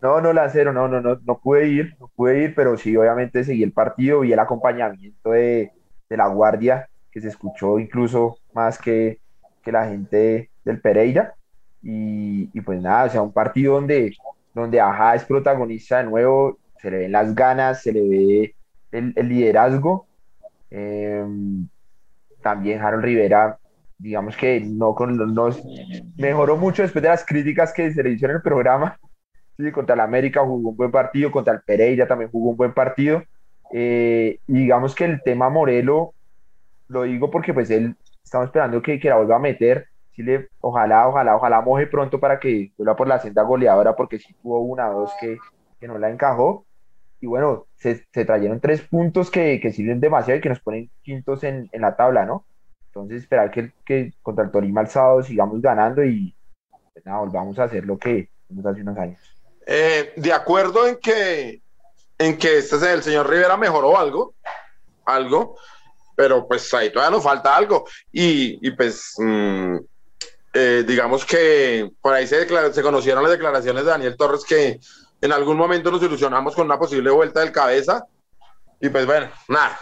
No, 0.00 0.20
no, 0.20 0.32
Lancero, 0.32 0.72
no, 0.72 0.86
no, 0.86 1.00
no, 1.00 1.18
no 1.20 1.38
pude 1.40 1.66
ir, 1.66 1.96
no 1.98 2.06
pude 2.14 2.44
ir, 2.44 2.54
pero 2.54 2.78
sí, 2.78 2.96
obviamente 2.96 3.42
seguí 3.42 3.64
el 3.64 3.72
partido, 3.72 4.20
vi 4.20 4.32
el 4.32 4.38
acompañamiento 4.38 5.30
de, 5.30 5.72
de 6.08 6.16
la 6.16 6.28
Guardia, 6.28 6.88
que 7.10 7.20
se 7.20 7.26
escuchó 7.26 7.80
incluso 7.80 8.38
más 8.52 8.78
que, 8.78 9.18
que 9.64 9.72
la 9.72 9.86
gente 9.86 10.50
del 10.64 10.80
Pereira. 10.80 11.34
Y, 11.82 12.50
y, 12.56 12.60
pues 12.60 12.80
nada, 12.80 13.06
o 13.06 13.10
sea, 13.10 13.22
un 13.22 13.32
partido 13.32 13.74
donde, 13.74 14.16
donde 14.54 14.80
Aja 14.80 15.16
es 15.16 15.24
protagonista 15.24 15.98
de 15.98 16.04
nuevo, 16.04 16.56
se 16.80 16.88
le 16.88 16.98
ven 16.98 17.12
las 17.12 17.34
ganas, 17.34 17.82
se 17.82 17.90
le 17.90 18.08
ve 18.08 18.54
el, 18.92 19.28
liderazgo. 19.28 20.06
Eh, 20.70 21.24
también 22.40 22.80
Harold 22.80 23.04
Rivera, 23.04 23.58
digamos 24.02 24.36
que 24.36 24.60
no, 24.60 24.94
con, 24.94 25.16
nos 25.32 25.62
mejoró 26.16 26.56
mucho 26.56 26.82
después 26.82 27.02
de 27.02 27.08
las 27.08 27.24
críticas 27.24 27.72
que 27.72 27.92
se 27.92 28.02
le 28.02 28.10
hicieron 28.10 28.34
en 28.34 28.36
el 28.38 28.42
programa. 28.42 28.98
Sí, 29.58 29.70
contra 29.70 29.94
el 29.94 30.00
América 30.00 30.40
jugó 30.40 30.70
un 30.70 30.76
buen 30.76 30.90
partido, 30.90 31.30
contra 31.30 31.52
el 31.52 31.60
Pereira 31.60 32.08
también 32.08 32.30
jugó 32.30 32.50
un 32.50 32.56
buen 32.56 32.72
partido. 32.72 33.22
Eh, 33.70 34.38
digamos 34.46 34.94
que 34.94 35.04
el 35.04 35.22
tema 35.22 35.50
Morelo, 35.50 36.14
lo 36.88 37.02
digo 37.02 37.30
porque 37.30 37.52
pues 37.52 37.70
él, 37.70 37.94
estamos 38.24 38.46
esperando 38.46 38.80
que, 38.80 38.98
que 38.98 39.10
la 39.10 39.16
vuelva 39.16 39.36
a 39.36 39.40
meter. 39.40 39.88
Sí 40.12 40.22
le, 40.22 40.48
ojalá, 40.58 41.06
ojalá, 41.06 41.36
ojalá 41.36 41.60
moje 41.60 41.86
pronto 41.86 42.18
para 42.18 42.40
que 42.40 42.72
vuelva 42.78 42.96
por 42.96 43.06
la 43.06 43.18
senda 43.18 43.42
goleadora, 43.42 43.94
porque 43.94 44.18
sí 44.18 44.34
tuvo 44.42 44.60
una 44.60 44.90
o 44.90 45.00
dos 45.00 45.12
que, 45.20 45.36
que 45.78 45.86
no 45.86 45.98
la 45.98 46.10
encajó 46.10 46.64
y 47.22 47.26
bueno, 47.26 47.66
se, 47.76 48.04
se 48.12 48.24
trajeron 48.24 48.58
tres 48.58 48.82
puntos 48.82 49.30
que, 49.30 49.60
que, 49.60 49.70
sirven 49.70 50.00
demasiado 50.00 50.38
y 50.38 50.40
que 50.40 50.48
nos 50.48 50.60
ponen 50.60 50.90
quintos 51.02 51.44
en, 51.44 51.68
en 51.70 51.80
la 51.82 51.94
tabla, 51.94 52.26
¿no? 52.26 52.44
Entonces, 52.94 53.22
esperar 53.22 53.50
que, 53.50 53.72
que, 53.86 54.12
contra 54.22 54.44
el 54.44 54.50
Torima 54.50 54.82
el 54.82 54.88
sábado 54.88 55.22
sigamos 55.22 55.62
ganando 55.62 56.04
y 56.04 56.34
pues 56.92 57.06
nada, 57.06 57.20
volvamos 57.20 57.58
a 57.58 57.64
hacer 57.64 57.86
lo 57.86 57.96
que 57.96 58.28
hicimos 58.44 58.66
hace 58.66 58.82
unos 58.82 58.98
años. 58.98 59.18
Eh, 59.66 60.12
de 60.16 60.32
acuerdo 60.32 60.86
en 60.86 60.96
que, 60.96 61.62
en 62.18 62.36
que 62.36 62.58
este, 62.58 62.92
el 62.92 63.02
señor 63.02 63.30
Rivera 63.30 63.56
mejoró 63.56 63.98
algo, 63.98 64.34
algo, 65.06 65.56
pero 66.14 66.46
pues 66.46 66.72
ahí 66.74 66.92
todavía 66.92 67.16
nos 67.16 67.24
falta 67.24 67.56
algo. 67.56 67.86
Y, 68.12 68.58
y 68.60 68.72
pues, 68.72 69.14
mmm, 69.16 69.76
eh, 70.52 70.84
digamos 70.86 71.24
que 71.24 71.90
por 72.02 72.12
ahí 72.12 72.26
se, 72.26 72.46
se 72.74 72.82
conocieron 72.82 73.22
las 73.22 73.32
declaraciones 73.32 73.84
de 73.84 73.90
Daniel 73.90 74.18
Torres 74.18 74.44
que 74.44 74.78
en 75.22 75.32
algún 75.32 75.56
momento 75.56 75.90
nos 75.90 76.02
ilusionamos 76.02 76.54
con 76.54 76.66
una 76.66 76.78
posible 76.78 77.10
vuelta 77.10 77.40
del 77.40 77.52
cabeza 77.52 78.04
y 78.78 78.90
pues 78.90 79.06
bueno, 79.06 79.30
nada, 79.48 79.78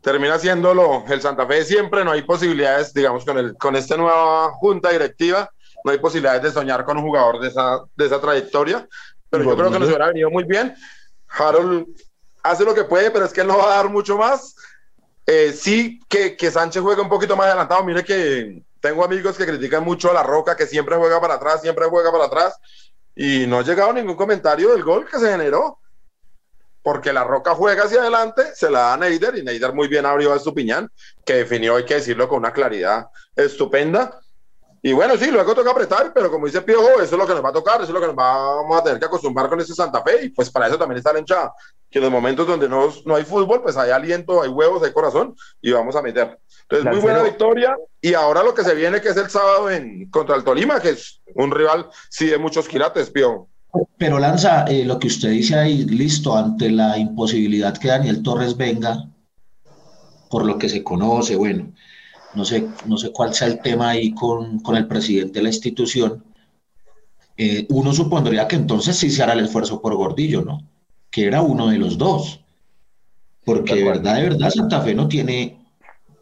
termina 0.00 0.38
siéndolo 0.38 1.04
el 1.08 1.20
Santa 1.20 1.46
Fe 1.46 1.64
siempre, 1.64 2.04
no 2.04 2.12
hay 2.12 2.22
posibilidades, 2.22 2.92
digamos, 2.92 3.24
con, 3.24 3.38
el, 3.38 3.56
con 3.56 3.76
esta 3.76 3.96
nueva 3.96 4.52
junta 4.52 4.90
directiva, 4.90 5.50
no 5.84 5.92
hay 5.92 5.98
posibilidades 5.98 6.42
de 6.42 6.52
soñar 6.52 6.84
con 6.84 6.96
un 6.98 7.04
jugador 7.04 7.40
de 7.40 7.48
esa, 7.48 7.80
de 7.96 8.06
esa 8.06 8.20
trayectoria, 8.20 8.86
pero 9.28 9.44
yo 9.44 9.56
creo 9.56 9.70
que 9.70 9.78
nos 9.78 9.88
hubiera 9.88 10.08
venido 10.08 10.30
muy 10.30 10.44
bien. 10.44 10.74
Harold 11.28 11.86
hace 12.42 12.64
lo 12.64 12.74
que 12.74 12.84
puede, 12.84 13.10
pero 13.10 13.24
es 13.24 13.32
que 13.32 13.42
él 13.42 13.46
no 13.46 13.58
va 13.58 13.64
a 13.64 13.76
dar 13.76 13.88
mucho 13.88 14.18
más. 14.18 14.56
Eh, 15.26 15.52
sí, 15.52 16.00
que, 16.08 16.36
que 16.36 16.50
Sánchez 16.50 16.82
juega 16.82 17.02
un 17.02 17.08
poquito 17.08 17.36
más 17.36 17.46
adelantado, 17.46 17.84
mire 17.84 18.02
que 18.02 18.62
tengo 18.80 19.04
amigos 19.04 19.36
que 19.36 19.46
critican 19.46 19.84
mucho 19.84 20.10
a 20.10 20.14
La 20.14 20.22
Roca, 20.22 20.56
que 20.56 20.66
siempre 20.66 20.96
juega 20.96 21.20
para 21.20 21.34
atrás, 21.34 21.60
siempre 21.60 21.86
juega 21.86 22.10
para 22.10 22.24
atrás, 22.24 22.58
y 23.14 23.46
no 23.46 23.58
ha 23.58 23.62
llegado 23.62 23.92
ningún 23.92 24.16
comentario 24.16 24.70
del 24.70 24.82
gol 24.82 25.06
que 25.08 25.18
se 25.18 25.30
generó. 25.30 25.78
Porque 26.82 27.12
la 27.12 27.24
Roca 27.24 27.54
juega 27.54 27.84
hacia 27.84 28.00
adelante, 28.00 28.42
se 28.54 28.70
la 28.70 28.80
da 28.80 28.94
a 28.94 28.96
Neider 28.96 29.36
y 29.36 29.42
Neider 29.42 29.72
muy 29.72 29.88
bien 29.88 30.06
abrió 30.06 30.32
a 30.32 30.36
Estupiñán, 30.36 30.90
que 31.24 31.34
definió, 31.34 31.76
hay 31.76 31.84
que 31.84 31.94
decirlo, 31.94 32.28
con 32.28 32.38
una 32.38 32.52
claridad 32.52 33.06
estupenda. 33.36 34.20
Y 34.82 34.92
bueno, 34.92 35.14
sí, 35.18 35.30
luego 35.30 35.54
toca 35.54 35.72
apretar, 35.72 36.12
pero 36.14 36.30
como 36.30 36.46
dice 36.46 36.62
Piojo, 36.62 37.02
eso 37.02 37.02
es 37.02 37.12
lo 37.12 37.26
que 37.26 37.34
nos 37.34 37.44
va 37.44 37.50
a 37.50 37.52
tocar, 37.52 37.76
eso 37.76 37.88
es 37.88 37.90
lo 37.90 38.00
que 38.00 38.06
nos 38.06 38.16
vamos 38.16 38.78
a 38.78 38.82
tener 38.82 38.98
que 38.98 39.04
acostumbrar 39.04 39.48
con 39.50 39.60
ese 39.60 39.74
Santa 39.74 40.02
Fe, 40.02 40.24
y 40.24 40.28
pues 40.30 40.50
para 40.50 40.68
eso 40.68 40.78
también 40.78 40.96
está 40.96 41.12
la 41.12 41.18
hinchada, 41.18 41.52
que 41.90 41.98
en 41.98 42.04
los 42.04 42.12
momentos 42.12 42.46
donde 42.46 42.66
no, 42.66 42.90
no 43.04 43.14
hay 43.14 43.24
fútbol, 43.24 43.62
pues 43.62 43.76
hay 43.76 43.90
aliento, 43.90 44.40
hay 44.40 44.48
huevos, 44.48 44.82
hay 44.82 44.92
corazón, 44.92 45.36
y 45.60 45.70
vamos 45.70 45.96
a 45.96 46.02
meter. 46.02 46.38
Entonces, 46.62 46.90
muy 46.90 47.00
buena 47.00 47.22
victoria, 47.22 47.76
y 48.00 48.14
ahora 48.14 48.42
lo 48.42 48.54
que 48.54 48.64
se 48.64 48.74
viene, 48.74 49.02
que 49.02 49.10
es 49.10 49.16
el 49.18 49.28
sábado 49.28 49.70
en, 49.70 50.08
contra 50.08 50.36
el 50.36 50.44
Tolima, 50.44 50.80
que 50.80 50.90
es 50.90 51.20
un 51.34 51.50
rival, 51.50 51.90
sí, 52.08 52.28
de 52.28 52.38
muchos 52.38 52.66
quilates, 52.66 53.10
Piojo. 53.10 53.50
Pero 53.98 54.18
Lanza, 54.18 54.64
eh, 54.64 54.84
lo 54.84 54.98
que 54.98 55.08
usted 55.08 55.30
dice 55.30 55.56
ahí, 55.56 55.84
listo, 55.84 56.36
ante 56.36 56.70
la 56.70 56.98
imposibilidad 56.98 57.76
que 57.76 57.88
Daniel 57.88 58.22
Torres 58.22 58.56
venga, 58.56 59.08
por 60.30 60.44
lo 60.44 60.58
que 60.58 60.68
se 60.68 60.82
conoce, 60.82 61.36
bueno, 61.36 61.72
no 62.34 62.44
sé, 62.44 62.68
no 62.86 62.96
sé 62.96 63.12
cuál 63.12 63.34
sea 63.34 63.48
el 63.48 63.60
tema 63.60 63.90
ahí 63.90 64.12
con, 64.12 64.60
con 64.60 64.76
el 64.76 64.86
presidente 64.86 65.34
de 65.34 65.42
la 65.42 65.48
institución, 65.48 66.24
eh, 67.36 67.66
uno 67.70 67.92
supondría 67.92 68.46
que 68.46 68.56
entonces 68.56 68.96
sí 68.96 69.10
se 69.10 69.22
hará 69.22 69.32
el 69.32 69.40
esfuerzo 69.40 69.80
por 69.80 69.94
Gordillo, 69.94 70.42
¿no? 70.42 70.62
Que 71.10 71.26
era 71.26 71.40
uno 71.40 71.68
de 71.68 71.78
los 71.78 71.96
dos. 71.96 72.44
Porque 73.44 73.76
de 73.76 73.84
verdad, 73.84 74.16
de 74.16 74.22
verdad, 74.24 74.50
Santa 74.50 74.82
Fe 74.82 74.94
no 74.94 75.08
tiene, 75.08 75.58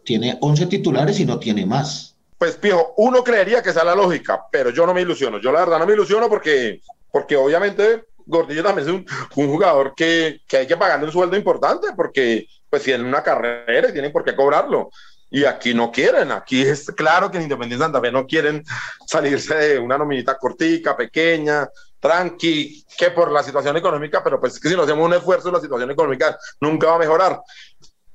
tiene 0.05 0.39
11 0.41 0.67
titulares 0.67 1.19
y 1.19 1.25
no 1.25 1.39
tiene 1.39 1.67
más. 1.67 2.17
Pues, 2.39 2.57
Piojo, 2.57 2.95
uno 2.99 3.25
creería 3.25 3.63
que 3.63 3.71
esa 3.71 3.81
es 3.81 3.87
la 3.87 3.97
lógica, 3.97 4.45
pero 4.53 4.71
yo 4.71 4.87
no 4.87 4.95
me 4.95 5.03
ilusiono. 5.03 5.41
Yo 5.41 5.51
la 5.51 5.61
verdad 5.61 5.81
no 5.81 5.87
me 5.87 5.95
ilusiono 5.95 6.29
porque, 6.29 6.81
porque 7.11 7.37
obviamente 7.37 8.05
Gordillo 8.27 8.63
también 8.63 8.89
es 8.89 8.95
un, 8.95 9.07
jugador 9.49 9.95
que, 9.97 10.41
que, 10.47 10.59
hay 10.59 10.67
que 10.67 10.77
pagarle 10.77 11.07
un 11.07 11.13
sueldo 11.13 11.37
importante 11.37 11.89
porque 11.97 12.47
pues 12.69 12.83
tiene 12.83 13.05
una 13.05 13.23
carrera 13.23 13.89
y 13.89 13.93
tienen 13.93 14.13
por 14.13 14.25
qué 14.25 14.37
cobrarlo. 14.37 14.91
Y 15.31 15.45
aquí 15.45 15.75
no 15.75 15.93
quieren, 15.93 16.33
aquí 16.33 16.63
es 16.63 16.91
claro 16.93 17.31
que 17.31 17.37
en 17.37 17.45
Independiente 17.45 17.85
Santa 17.85 18.01
Fe 18.01 18.11
no 18.11 18.27
quieren 18.27 18.65
salirse 19.07 19.55
de 19.55 19.79
una 19.79 19.99
nominita 19.99 20.39
cortica, 20.39 20.97
pequeña, 20.97 21.69
tranqui, 22.01 22.85
que 22.97 23.11
por 23.11 23.31
la 23.31 23.43
situación 23.43 23.77
económica, 23.77 24.23
pero 24.25 24.41
pues 24.41 24.55
es 24.55 24.61
que 24.61 24.71
si 24.71 24.77
no 24.77 24.83
hacemos 24.83 25.05
un 25.05 25.15
esfuerzo, 25.15 25.51
la 25.51 25.61
situación 25.61 25.91
económica 25.91 26.39
nunca 26.61 26.89
va 26.89 26.97
a 26.97 26.99
mejorar. 26.99 27.41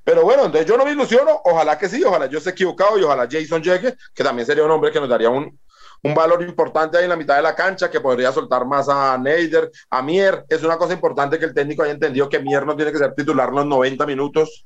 Pero 0.04 0.24
bueno, 0.24 0.46
entonces 0.46 0.68
yo 0.68 0.76
no 0.76 0.86
me 0.86 0.92
ilusiono, 0.92 1.40
ojalá 1.46 1.78
que 1.78 1.88
sí, 1.88 2.04
ojalá 2.04 2.26
yo 2.26 2.40
esté 2.40 2.50
equivocado 2.50 2.98
y 2.98 3.04
ojalá 3.04 3.28
Jason 3.30 3.62
llegue, 3.62 3.96
que 4.14 4.24
también 4.24 4.46
sería 4.46 4.66
un 4.66 4.72
hombre 4.72 4.92
que 4.92 5.00
nos 5.00 5.08
daría 5.08 5.30
un, 5.30 5.58
un 6.04 6.14
valor 6.14 6.44
importante 6.44 6.98
ahí 6.98 7.06
en 7.06 7.10
la 7.10 7.16
mitad 7.16 7.38
de 7.38 7.42
la 7.42 7.56
cancha, 7.56 7.90
que 7.90 8.02
podría 8.02 8.32
soltar 8.32 8.66
más 8.66 8.90
a 8.90 9.18
Neider, 9.18 9.72
a 9.90 10.02
Mier. 10.02 10.46
Es 10.50 10.62
una 10.64 10.78
cosa 10.78 10.94
importante 10.94 11.40
que 11.40 11.46
el 11.46 11.54
técnico 11.54 11.82
haya 11.82 11.94
entendido 11.94 12.28
que 12.28 12.40
Mier 12.40 12.66
no 12.66 12.76
tiene 12.76 12.92
que 12.92 12.98
ser 12.98 13.14
titular 13.16 13.52
los 13.52 13.66
90 13.66 14.06
minutos. 14.06 14.66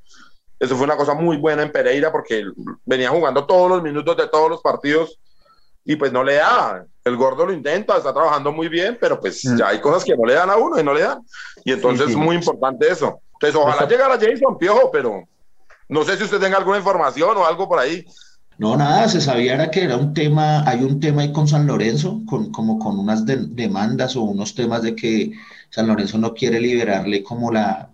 Eso 0.59 0.75
fue 0.75 0.85
una 0.85 0.97
cosa 0.97 1.13
muy 1.13 1.37
buena 1.37 1.61
en 1.61 1.71
Pereira 1.71 2.11
porque 2.11 2.43
venía 2.85 3.09
jugando 3.09 3.45
todos 3.45 3.69
los 3.69 3.83
minutos 3.83 4.17
de 4.17 4.27
todos 4.27 4.49
los 4.49 4.61
partidos 4.61 5.19
y 5.85 5.95
pues 5.95 6.11
no 6.11 6.23
le 6.23 6.35
da. 6.35 6.83
El 7.03 7.15
gordo 7.15 7.45
lo 7.45 7.53
intenta, 7.53 7.95
está 7.97 8.11
trabajando 8.11 8.51
muy 8.51 8.67
bien, 8.67 8.97
pero 8.99 9.19
pues 9.19 9.45
mm. 9.45 9.57
ya 9.57 9.67
hay 9.69 9.79
cosas 9.79 10.03
que 10.03 10.17
no 10.17 10.25
le 10.25 10.33
dan 10.33 10.49
a 10.49 10.57
uno 10.57 10.79
y 10.79 10.83
no 10.83 10.93
le 10.93 11.01
dan. 11.01 11.21
Y 11.63 11.71
entonces 11.71 12.07
es 12.07 12.13
sí, 12.13 12.13
sí. 12.13 12.19
muy 12.19 12.35
importante 12.35 12.91
eso. 12.91 13.21
Entonces 13.33 13.55
ojalá 13.55 13.83
Eso... 13.83 13.89
llegara 13.89 14.19
Jason 14.19 14.57
Piojo, 14.57 14.91
pero 14.91 15.23
no 15.87 16.03
sé 16.03 16.17
si 16.17 16.23
usted 16.23 16.39
tenga 16.39 16.57
alguna 16.57 16.77
información 16.77 17.37
o 17.37 17.45
algo 17.45 17.69
por 17.69 17.77
ahí. 17.79 18.03
No, 18.59 18.75
nada, 18.75 19.07
se 19.07 19.21
sabía 19.21 19.53
era 19.53 19.69
que 19.69 19.83
era 19.83 19.97
un 19.97 20.13
tema, 20.13 20.67
hay 20.67 20.83
un 20.83 20.99
tema 20.99 21.21
ahí 21.21 21.31
con 21.31 21.47
San 21.47 21.67
Lorenzo, 21.67 22.23
con, 22.25 22.51
como 22.51 22.79
con 22.79 22.97
unas 22.97 23.23
de, 23.25 23.37
demandas 23.37 24.15
o 24.15 24.23
unos 24.23 24.55
temas 24.55 24.81
de 24.81 24.95
que 24.95 25.31
San 25.69 25.85
Lorenzo 25.87 26.17
no 26.17 26.33
quiere 26.33 26.59
liberarle 26.59 27.21
como 27.21 27.51
la, 27.51 27.91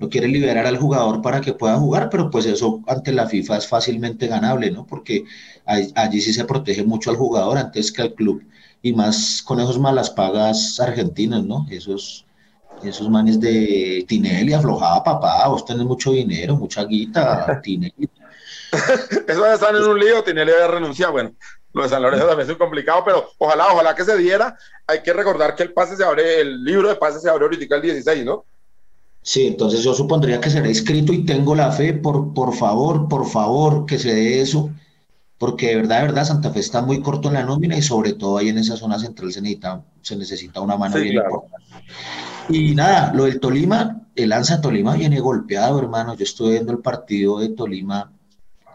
no 0.00 0.08
quiere 0.10 0.28
liberar 0.28 0.66
al 0.66 0.78
jugador 0.78 1.22
para 1.22 1.40
que 1.40 1.54
pueda 1.54 1.78
jugar, 1.78 2.10
pero 2.10 2.30
pues 2.30 2.46
eso 2.46 2.82
ante 2.88 3.12
la 3.12 3.28
FIFA 3.28 3.58
es 3.58 3.68
fácilmente 3.68 4.26
ganable, 4.28 4.70
¿no? 4.70 4.86
Porque 4.86 5.24
hay, 5.66 5.92
allí 5.96 6.20
sí 6.20 6.32
se 6.34 6.44
protege 6.46 6.84
mucho 6.84 7.10
al 7.10 7.16
jugador 7.16 7.58
antes 7.58 7.92
que 7.92 8.02
al 8.02 8.14
club, 8.14 8.42
y 8.82 8.92
más 8.94 9.42
con 9.42 9.60
esos 9.60 9.78
malas 9.78 10.10
pagas 10.10 10.80
argentinos, 10.80 11.44
¿no? 11.46 11.66
Esos, 11.70 12.26
esos 12.84 13.10
manes 13.10 13.40
de 13.40 14.04
Tinelli, 14.08 14.52
aflojaba 14.54 15.04
papá, 15.04 15.48
vos 15.48 15.64
tenés 15.64 15.86
mucho 15.86 16.12
dinero, 16.12 16.56
mucha 16.56 16.84
guita, 16.84 17.60
Tinelli. 17.62 18.10
eso 19.26 19.46
están 19.46 19.76
en 19.76 19.82
un 19.82 19.98
lío, 19.98 20.22
Tinelli 20.22 20.52
había 20.52 20.68
renunciado, 20.68 21.12
bueno, 21.12 21.32
lo 21.72 21.82
de 21.82 21.88
San 21.88 22.02
Lorenzo 22.02 22.26
también 22.26 22.50
es 22.50 22.56
complicado, 22.56 23.02
pero 23.04 23.30
ojalá, 23.38 23.72
ojalá 23.72 23.94
que 23.94 24.04
se 24.04 24.16
diera, 24.16 24.56
hay 24.86 25.02
que 25.02 25.12
recordar 25.12 25.54
que 25.54 25.62
el 25.62 25.72
pase 25.72 25.96
se 25.96 26.04
abre, 26.04 26.40
el 26.40 26.64
libro 26.64 26.88
de 26.88 26.96
pases 26.96 27.22
se 27.22 27.30
abre 27.30 27.44
ahorita 27.44 27.76
el 27.76 27.82
16, 27.82 28.24
¿no? 28.24 28.44
Sí, 29.22 29.46
entonces 29.46 29.82
yo 29.82 29.92
supondría 29.92 30.40
que 30.40 30.50
será 30.50 30.68
escrito 30.68 31.12
y 31.12 31.24
tengo 31.24 31.54
la 31.54 31.70
fe, 31.70 31.92
por, 31.92 32.32
por 32.32 32.54
favor, 32.54 33.08
por 33.08 33.26
favor, 33.26 33.84
que 33.84 33.98
se 33.98 34.14
dé 34.14 34.40
eso, 34.40 34.70
porque 35.36 35.68
de 35.68 35.76
verdad, 35.76 36.00
de 36.00 36.06
verdad, 36.06 36.24
Santa 36.24 36.50
Fe 36.50 36.60
está 36.60 36.82
muy 36.82 37.00
corto 37.00 37.28
en 37.28 37.34
la 37.34 37.44
nómina 37.44 37.76
y 37.76 37.82
sobre 37.82 38.14
todo 38.14 38.38
ahí 38.38 38.48
en 38.48 38.58
esa 38.58 38.76
zona 38.76 38.98
central 38.98 39.32
se 39.32 39.40
necesita, 39.40 39.84
se 40.02 40.16
necesita 40.16 40.60
una 40.60 40.76
mano 40.76 40.96
sí, 40.96 41.02
bien 41.02 41.14
claro. 41.16 41.30
importante. 41.30 41.68
Y 42.48 42.74
nada, 42.74 43.12
lo 43.12 43.24
del 43.24 43.38
Tolima, 43.38 44.06
el 44.16 44.30
Lanza 44.30 44.60
Tolima 44.60 44.94
viene 44.94 45.20
golpeado, 45.20 45.78
hermano. 45.78 46.14
Yo 46.14 46.24
estuve 46.24 46.52
viendo 46.52 46.72
el 46.72 46.78
partido 46.78 47.38
de 47.38 47.50
Tolima 47.50 48.10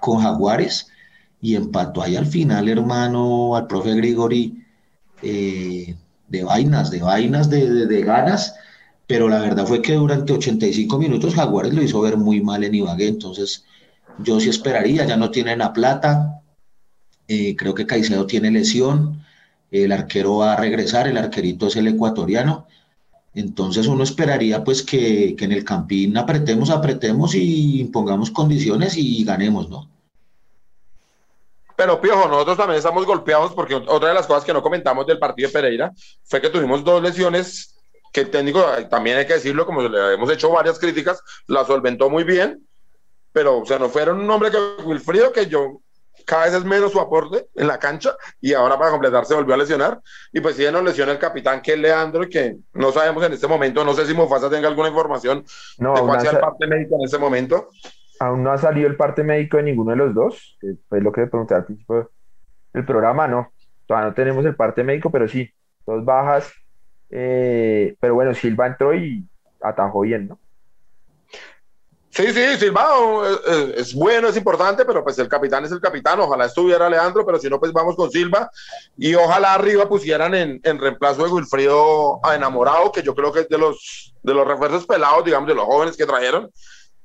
con 0.03 0.19
Jaguares 0.19 0.87
y 1.41 1.55
empató 1.55 2.01
ahí 2.01 2.17
al 2.17 2.25
final, 2.25 2.67
hermano, 2.67 3.55
al 3.55 3.67
profe 3.67 3.95
Grigori, 3.95 4.61
eh, 5.21 5.95
de 6.27 6.43
vainas, 6.43 6.91
de 6.91 7.01
vainas, 7.01 7.49
de, 7.49 8.01
ganas 8.01 8.55
pero 9.07 9.29
la 9.29 9.39
verdad 9.39 9.65
fue 9.65 9.81
que 9.81 9.93
durante 9.93 10.33
85 10.33 10.97
minutos 10.97 11.35
Jaguares 11.35 11.73
lo 11.73 11.83
hizo 11.83 12.01
ver 12.01 12.17
muy 12.17 12.41
mal 12.41 12.63
en 12.63 12.75
Ibagué, 12.75 13.07
entonces 13.07 13.63
yo 14.19 14.39
sí 14.39 14.49
esperaría, 14.49 15.05
ya 15.05 15.15
no 15.15 15.31
tienen 15.31 15.59
la 15.59 15.71
plata, 15.71 16.41
eh, 17.27 17.55
creo 17.55 17.73
que 17.73 17.85
Caicedo 17.85 18.25
tiene 18.25 18.51
lesión, 18.51 19.23
el 19.71 19.91
arquero 19.91 20.37
va 20.37 20.53
a 20.53 20.57
regresar, 20.57 21.07
el 21.07 21.17
arquerito 21.17 21.67
es 21.67 21.75
el 21.77 21.87
ecuatoriano, 21.87 22.67
entonces 23.35 23.87
uno 23.87 24.03
esperaría 24.03 24.63
pues 24.63 24.83
que, 24.83 25.35
que 25.37 25.45
en 25.45 25.51
el 25.53 25.63
campín 25.63 26.17
apretemos, 26.17 26.69
apretemos 26.69 27.35
y 27.35 27.79
impongamos 27.81 28.31
condiciones 28.31 28.97
y 28.97 29.23
ganemos, 29.23 29.69
¿no? 29.69 29.92
Pero 31.83 31.99
Piojo, 31.99 32.29
nosotros 32.29 32.55
también 32.55 32.77
estamos 32.77 33.05
golpeados 33.05 33.51
porque 33.51 33.75
otra 33.75 34.07
de 34.07 34.13
las 34.13 34.25
cosas 34.25 34.45
que 34.45 34.53
no 34.53 34.63
comentamos 34.63 35.05
del 35.05 35.19
partido 35.19 35.49
de 35.49 35.53
Pereira 35.53 35.91
fue 36.23 36.39
que 36.39 36.49
tuvimos 36.49 36.81
dos 36.81 37.03
lesiones 37.03 37.77
que 38.13 38.21
el 38.21 38.29
técnico, 38.29 38.65
también 38.89 39.17
hay 39.17 39.27
que 39.27 39.33
decirlo, 39.33 39.65
como 39.65 39.81
le 39.81 40.13
hemos 40.13 40.31
hecho 40.31 40.49
varias 40.49 40.79
críticas, 40.79 41.21
la 41.45 41.65
solventó 41.65 42.09
muy 42.09 42.23
bien, 42.23 42.65
pero 43.33 43.57
o 43.57 43.65
sea, 43.65 43.79
no 43.79 43.89
fueron 43.89 44.21
un 44.21 44.31
hombre 44.31 44.49
que 44.49 44.57
Wilfrido, 44.85 45.33
que 45.33 45.47
yo 45.47 45.81
cada 46.25 46.45
vez 46.45 46.53
es 46.53 46.63
menos 46.63 46.93
su 46.93 47.01
aporte 47.01 47.47
en 47.53 47.67
la 47.67 47.79
cancha 47.79 48.15
y 48.39 48.53
ahora 48.53 48.79
para 48.79 48.91
completar 48.91 49.25
se 49.25 49.33
volvió 49.33 49.53
a 49.53 49.57
lesionar 49.57 49.99
y 50.31 50.39
pues 50.39 50.55
sí 50.55 50.63
nos 50.71 50.85
lesiona 50.85 51.11
el 51.11 51.19
capitán 51.19 51.61
que 51.61 51.73
es 51.73 51.79
Leandro 51.79 52.29
que 52.29 52.59
no 52.75 52.93
sabemos 52.93 53.25
en 53.25 53.33
este 53.33 53.47
momento, 53.47 53.83
no 53.83 53.93
sé 53.93 54.05
si 54.05 54.13
Mufasa 54.13 54.49
tenga 54.49 54.69
alguna 54.69 54.87
información 54.87 55.43
no, 55.79 55.95
de 55.95 56.01
cuál 56.01 56.21
sea 56.21 56.31
el 56.31 56.39
parte 56.39 56.65
médico 56.65 56.95
en 56.95 57.03
este 57.03 57.17
momento. 57.17 57.71
Aún 58.19 58.43
no 58.43 58.51
ha 58.51 58.57
salido 58.57 58.87
el 58.87 58.95
parte 58.95 59.23
médico 59.23 59.57
de 59.57 59.63
ninguno 59.63 59.91
de 59.91 59.97
los 59.97 60.13
dos, 60.13 60.57
que 60.59 60.75
fue 60.87 61.01
lo 61.01 61.11
que 61.11 61.21
le 61.21 61.27
pregunté 61.27 61.55
al 61.55 61.65
principio 61.65 62.11
del 62.73 62.85
programa, 62.85 63.27
no, 63.27 63.51
todavía 63.85 64.09
no 64.09 64.15
tenemos 64.15 64.45
el 64.45 64.55
parte 64.55 64.83
médico, 64.83 65.11
pero 65.11 65.27
sí, 65.27 65.49
dos 65.85 66.03
bajas, 66.05 66.51
eh, 67.09 67.95
pero 67.99 68.15
bueno, 68.15 68.33
Silva 68.33 68.67
entró 68.67 68.93
y 68.95 69.27
atajó 69.61 70.01
bien, 70.01 70.27
¿no? 70.27 70.39
Sí, 72.13 72.31
sí, 72.31 72.57
Silva 72.57 72.85
es, 73.47 73.77
es, 73.77 73.93
bueno, 73.95 74.27
es 74.27 74.37
importante, 74.37 74.85
pero 74.85 75.03
pues 75.03 75.17
el 75.17 75.27
capitán 75.27 75.65
es 75.65 75.71
el 75.71 75.81
capitán. 75.81 76.19
Ojalá 76.19 76.45
estuviera 76.45 76.87
Leandro, 76.87 77.25
pero 77.25 77.39
si 77.39 77.49
no, 77.49 77.59
pues 77.59 77.73
vamos 77.73 77.95
con 77.95 78.11
Silva. 78.11 78.51
Y 78.95 79.15
ojalá 79.15 79.55
arriba 79.55 79.89
pusieran 79.89 80.35
en, 80.35 80.61
en 80.63 80.79
reemplazo 80.79 81.23
de 81.23 81.31
Wilfrido 81.31 82.19
a 82.23 82.35
Enamorado, 82.35 82.91
que 82.91 83.01
yo 83.01 83.15
creo 83.15 83.33
que 83.33 83.39
es 83.39 83.49
de 83.49 83.57
los, 83.57 84.13
de 84.21 84.31
los 84.31 84.47
refuerzos 84.47 84.85
pelados, 84.85 85.25
digamos, 85.25 85.49
de 85.49 85.55
los 85.55 85.65
jóvenes 85.65 85.97
que 85.97 86.05
trajeron, 86.05 86.51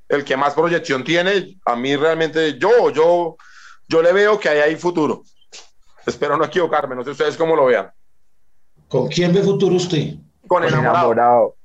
el 0.09 0.25
que 0.25 0.35
más 0.35 0.53
proyección 0.53 1.03
tiene. 1.03 1.57
A 1.65 1.75
mí 1.75 1.95
realmente, 1.95 2.57
yo, 2.57 2.89
yo, 2.89 3.37
yo 3.87 4.01
le 4.01 4.11
veo 4.11 4.39
que 4.39 4.49
ahí 4.49 4.59
hay 4.59 4.75
futuro. 4.75 5.23
Espero 6.05 6.35
no 6.35 6.45
equivocarme, 6.45 6.95
no 6.95 7.03
sé 7.03 7.11
ustedes 7.11 7.37
cómo 7.37 7.55
lo 7.55 7.65
vean. 7.65 7.91
¿Con 8.87 9.07
quién 9.07 9.31
ve 9.31 9.43
futuro 9.43 9.75
usted? 9.75 10.15
Con 10.47 10.63
el 10.63 10.73
enamorado. 10.73 11.55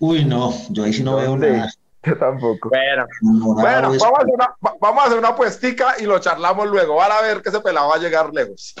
Uy, 0.00 0.24
no, 0.24 0.52
yo 0.70 0.84
ahí 0.84 0.92
sí 0.92 1.02
no 1.02 1.16
veo 1.16 1.36
nada. 1.36 1.70
Yo 2.02 2.18
tampoco. 2.18 2.68
Bueno, 2.68 3.06
vamos, 3.22 4.02
a 4.02 4.08
hacer 4.08 4.34
una, 4.34 4.54
vamos 4.80 5.02
a 5.02 5.06
hacer 5.06 5.18
una 5.18 5.36
puestica 5.36 5.94
y 5.98 6.04
lo 6.04 6.18
charlamos 6.18 6.68
luego. 6.68 6.96
Van 6.96 7.12
a 7.12 7.20
ver 7.20 7.42
que 7.42 7.48
ese 7.48 7.60
pelado 7.60 7.88
va 7.88 7.96
a 7.96 7.98
llegar 7.98 8.32
lejos. 8.32 8.74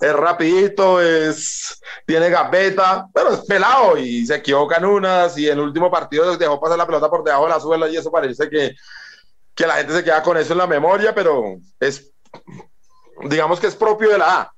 Es 0.00 0.12
rapidito, 0.12 1.00
es, 1.00 1.80
tiene 2.06 2.30
gambeta, 2.30 3.06
pero 3.12 3.30
es 3.30 3.40
pelado 3.40 3.96
y 3.96 4.24
se 4.24 4.36
equivocan 4.36 4.84
unas 4.84 5.36
y 5.36 5.46
en 5.46 5.54
el 5.54 5.64
último 5.64 5.90
partido 5.90 6.36
dejó 6.36 6.60
pasar 6.60 6.78
la 6.78 6.86
pelota 6.86 7.10
por 7.10 7.24
debajo 7.24 7.44
de 7.44 7.50
la 7.50 7.60
suela 7.60 7.88
y 7.88 7.96
eso 7.96 8.10
parece 8.10 8.48
que, 8.48 8.74
que 9.54 9.66
la 9.66 9.74
gente 9.74 9.92
se 9.92 10.04
queda 10.04 10.22
con 10.22 10.36
eso 10.36 10.52
en 10.52 10.58
la 10.58 10.66
memoria, 10.68 11.12
pero 11.14 11.56
es, 11.80 12.12
digamos 13.28 13.58
que 13.58 13.66
es 13.66 13.74
propio 13.74 14.10
de 14.10 14.18
la 14.18 14.40
A 14.40 14.52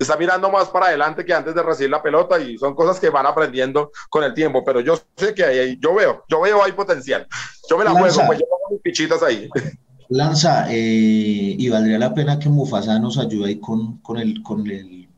está 0.00 0.16
mirando 0.16 0.50
más 0.50 0.68
para 0.68 0.86
adelante 0.86 1.24
que 1.24 1.34
antes 1.34 1.54
de 1.54 1.62
recibir 1.62 1.90
la 1.90 2.02
pelota 2.02 2.38
y 2.38 2.56
son 2.56 2.74
cosas 2.74 2.98
que 2.98 3.10
van 3.10 3.26
aprendiendo 3.26 3.92
con 4.08 4.24
el 4.24 4.32
tiempo, 4.32 4.64
pero 4.64 4.80
yo 4.80 4.98
sé 5.16 5.34
que 5.34 5.44
ahí, 5.44 5.78
yo 5.78 5.94
veo, 5.94 6.24
yo 6.26 6.40
veo 6.40 6.64
hay 6.64 6.72
potencial. 6.72 7.26
Yo 7.68 7.76
me 7.76 7.84
la 7.84 7.92
Lanza. 7.92 8.14
juego, 8.14 8.26
pues 8.26 8.38
yo 8.38 8.46
pongo 8.46 8.72
mis 8.72 8.80
pichitas 8.80 9.22
ahí. 9.22 9.48
Lanza, 10.10 10.66
eh, 10.68 11.54
y 11.56 11.68
valdría 11.68 11.98
la 11.98 12.12
pena 12.12 12.38
que 12.38 12.48
Mufasa 12.48 12.98
nos 12.98 13.16
ayude 13.16 13.48
ahí 13.48 13.60
con, 13.60 13.98
con, 13.98 14.18
el, 14.18 14.42
con, 14.42 14.68
el, 14.68 15.08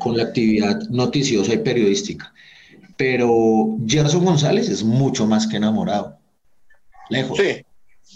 con 0.00 0.16
la 0.16 0.24
actividad 0.24 0.80
noticiosa 0.90 1.54
y 1.54 1.58
periodística. 1.58 2.32
Pero 2.96 3.76
Gerson 3.86 4.24
González 4.24 4.68
es 4.68 4.82
mucho 4.82 5.26
más 5.26 5.46
que 5.46 5.58
enamorado. 5.58 6.18
Lejos. 7.08 7.38
Sí. 7.38 7.64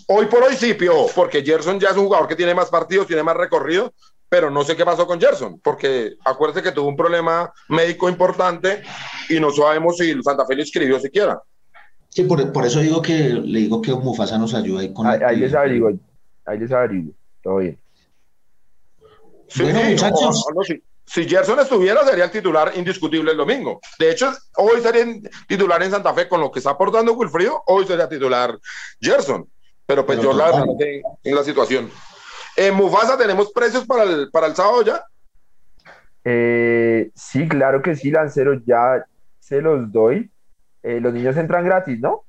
Hoy 0.08 0.26
por 0.26 0.42
hoy 0.42 0.56
sí, 0.56 0.74
Pio, 0.74 1.06
porque 1.14 1.44
Gerson 1.44 1.78
ya 1.78 1.90
es 1.90 1.96
un 1.96 2.06
jugador 2.06 2.26
que 2.26 2.34
tiene 2.34 2.54
más 2.54 2.68
partidos, 2.68 3.06
tiene 3.06 3.22
más 3.22 3.36
recorrido, 3.36 3.94
pero 4.28 4.50
no 4.50 4.64
sé 4.64 4.74
qué 4.74 4.84
pasó 4.84 5.06
con 5.06 5.20
Gerson, 5.20 5.60
porque 5.60 6.14
acuérdate 6.24 6.62
que 6.62 6.72
tuvo 6.72 6.88
un 6.88 6.96
problema 6.96 7.52
médico 7.68 8.08
importante 8.08 8.82
y 9.28 9.38
no 9.38 9.52
sabemos 9.52 9.96
si 9.96 10.12
Santa 10.22 10.44
Fe 10.44 10.56
le 10.56 10.62
escribió 10.62 10.98
siquiera. 10.98 11.40
Sí, 12.14 12.24
por, 12.24 12.52
por 12.52 12.66
eso 12.66 12.80
digo 12.80 13.00
que 13.00 13.30
le 13.30 13.60
digo 13.60 13.80
que 13.80 13.90
Mufasa 13.94 14.36
nos 14.36 14.52
ayude 14.52 14.82
ahí 14.82 14.92
con 14.92 15.06
Ahí, 15.06 15.20
ahí 15.24 15.36
les 15.36 15.54
averiguo, 15.54 15.92
ahí 16.44 16.58
les 16.58 16.70
averiguo. 16.70 17.14
Todo 17.42 17.56
bien. 17.56 17.78
Sí, 19.48 19.62
Bueno, 19.62 19.80
sí, 19.80 19.90
muchachos. 19.92 20.46
no, 20.54 20.62
si, 20.62 20.82
si 21.06 21.26
Gerson 21.26 21.58
estuviera, 21.60 22.04
sería 22.04 22.24
el 22.24 22.30
titular 22.30 22.72
indiscutible 22.76 23.30
el 23.30 23.38
domingo. 23.38 23.80
De 23.98 24.10
hecho, 24.10 24.30
hoy 24.56 24.82
sería 24.82 25.06
titular 25.48 25.82
en 25.82 25.90
Santa 25.90 26.12
Fe 26.12 26.28
con 26.28 26.40
lo 26.42 26.50
que 26.52 26.58
está 26.58 26.72
aportando 26.72 27.14
Wilfrido, 27.14 27.62
hoy 27.66 27.86
sería 27.86 28.06
titular 28.08 28.58
Gerson. 29.00 29.48
Pero 29.86 30.04
pues 30.04 30.18
Pero 30.18 30.32
yo 30.32 30.38
la 30.38 30.44
verdad 30.46 30.64
en 31.24 31.34
la 31.34 31.42
situación. 31.42 31.90
En 32.56 32.74
Mufasa 32.74 33.16
tenemos 33.16 33.50
precios 33.52 33.86
para 33.86 34.02
el, 34.02 34.30
para 34.30 34.48
el 34.48 34.54
sábado 34.54 34.82
ya. 34.82 35.02
Eh, 36.24 37.10
sí, 37.14 37.48
claro 37.48 37.80
que 37.80 37.96
sí, 37.96 38.10
Lancero, 38.10 38.60
ya 38.66 39.04
se 39.40 39.62
los 39.62 39.90
doy. 39.90 40.30
Eh, 40.82 41.00
los 41.00 41.12
niños 41.12 41.36
entran 41.36 41.64
gratis, 41.64 42.00
¿no? 42.00 42.24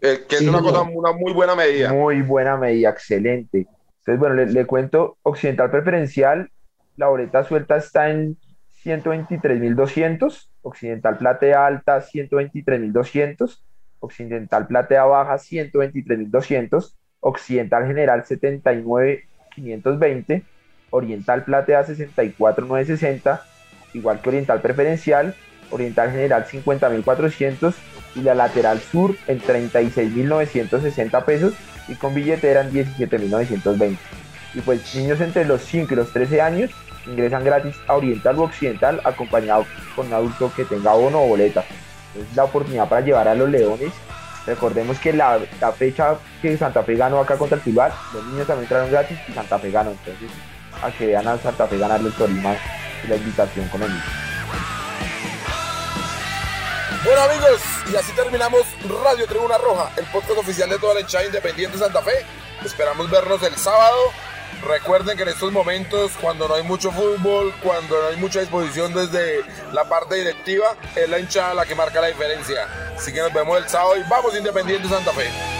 eh, 0.00 0.24
que 0.28 0.36
Sí, 0.36 0.44
es 0.44 0.50
una 0.50 0.60
cosa, 0.60 0.82
una 0.82 1.12
muy 1.12 1.32
buena 1.32 1.54
medida. 1.54 1.92
Muy 1.92 2.22
buena 2.22 2.56
medida, 2.56 2.90
excelente. 2.90 3.66
Entonces, 4.00 4.18
bueno, 4.18 4.34
le, 4.36 4.46
le 4.46 4.66
cuento, 4.66 5.18
Occidental 5.22 5.70
Preferencial, 5.70 6.50
la 6.96 7.08
boleta 7.08 7.44
suelta 7.44 7.76
está 7.76 8.10
en 8.10 8.36
123.200, 8.84 10.50
Occidental 10.62 11.18
Platea 11.18 11.66
Alta 11.66 12.00
123.200, 12.00 13.60
Occidental 14.00 14.66
Platea 14.66 15.04
Baja 15.04 15.34
123.200, 15.34 16.94
Occidental 17.20 17.86
General 17.86 18.24
79.520, 18.24 20.42
Oriental 20.90 21.44
Platea 21.44 21.84
64.960, 21.84 23.40
igual 23.94 24.20
que 24.20 24.28
Oriental 24.28 24.60
Preferencial, 24.60 25.34
Oriental 25.70 26.10
General 26.10 26.46
50.400 26.46 27.74
y 28.14 28.20
la 28.20 28.34
lateral 28.34 28.80
sur 28.80 29.16
en 29.26 29.40
36.960 29.40 31.24
pesos 31.24 31.54
y 31.88 31.94
con 31.94 32.14
billetera 32.14 32.62
en 32.62 32.72
17.920. 32.72 33.96
Y 34.54 34.60
pues 34.60 34.94
niños 34.94 35.20
entre 35.20 35.44
los 35.44 35.62
5 35.62 35.92
y 35.92 35.96
los 35.96 36.12
13 36.12 36.40
años 36.40 36.70
ingresan 37.06 37.44
gratis 37.44 37.76
a 37.86 37.94
Oriental 37.94 38.38
u 38.38 38.42
Occidental 38.42 39.00
acompañado 39.04 39.66
con 39.94 40.06
un 40.06 40.14
adulto 40.14 40.52
que 40.54 40.64
tenga 40.64 40.92
bono 40.94 41.22
o 41.22 41.28
boleta. 41.28 41.64
Entonces 42.08 42.36
la 42.36 42.44
oportunidad 42.44 42.88
para 42.88 43.02
llevar 43.02 43.28
a 43.28 43.34
los 43.34 43.48
Leones. 43.48 43.92
Recordemos 44.46 44.98
que 44.98 45.12
la, 45.12 45.38
la 45.60 45.72
fecha 45.72 46.16
que 46.40 46.56
Santa 46.56 46.82
Fe 46.82 46.96
ganó 46.96 47.20
acá 47.20 47.36
contra 47.36 47.58
el 47.58 47.62
Tuluá, 47.62 47.92
los 48.14 48.24
niños 48.26 48.46
también 48.46 48.64
entraron 48.64 48.90
gratis 48.90 49.18
y 49.28 49.32
Santa 49.32 49.58
Fe 49.58 49.70
ganó. 49.70 49.90
Entonces 49.90 50.30
a 50.82 50.90
que 50.90 51.06
vean 51.06 51.26
a 51.26 51.38
Santa 51.38 51.66
Fe 51.66 51.78
ganarle 51.78 52.08
el 52.08 52.14
Tolima 52.14 52.54
y 53.04 53.08
la 53.08 53.16
invitación 53.16 53.68
con 53.68 53.82
el 53.82 53.90
niño. 53.90 54.27
Bueno 57.08 57.22
amigos, 57.22 57.62
y 57.90 57.96
así 57.96 58.12
terminamos 58.12 58.66
Radio 59.02 59.26
Tribuna 59.26 59.56
Roja, 59.56 59.90
el 59.96 60.04
podcast 60.12 60.40
oficial 60.40 60.68
de 60.68 60.78
toda 60.78 60.92
la 60.92 61.00
hinchada 61.00 61.24
independiente 61.24 61.78
de 61.78 61.82
Santa 61.82 62.02
Fe. 62.02 62.26
Esperamos 62.62 63.10
vernos 63.10 63.42
el 63.44 63.56
sábado. 63.56 63.96
Recuerden 64.62 65.16
que 65.16 65.22
en 65.22 65.30
estos 65.30 65.50
momentos, 65.50 66.12
cuando 66.20 66.46
no 66.46 66.56
hay 66.56 66.64
mucho 66.64 66.92
fútbol, 66.92 67.54
cuando 67.62 67.98
no 67.98 68.08
hay 68.08 68.16
mucha 68.16 68.40
disposición 68.40 68.92
desde 68.92 69.42
la 69.72 69.88
parte 69.88 70.16
directiva, 70.16 70.76
es 70.94 71.08
la 71.08 71.18
hinchada 71.18 71.54
la 71.54 71.64
que 71.64 71.74
marca 71.74 71.98
la 72.02 72.08
diferencia. 72.08 72.68
Así 72.94 73.10
que 73.10 73.20
nos 73.20 73.32
vemos 73.32 73.56
el 73.56 73.66
sábado 73.70 73.96
y 73.96 74.02
vamos 74.02 74.36
Independiente 74.36 74.86
Santa 74.86 75.12
Fe. 75.12 75.57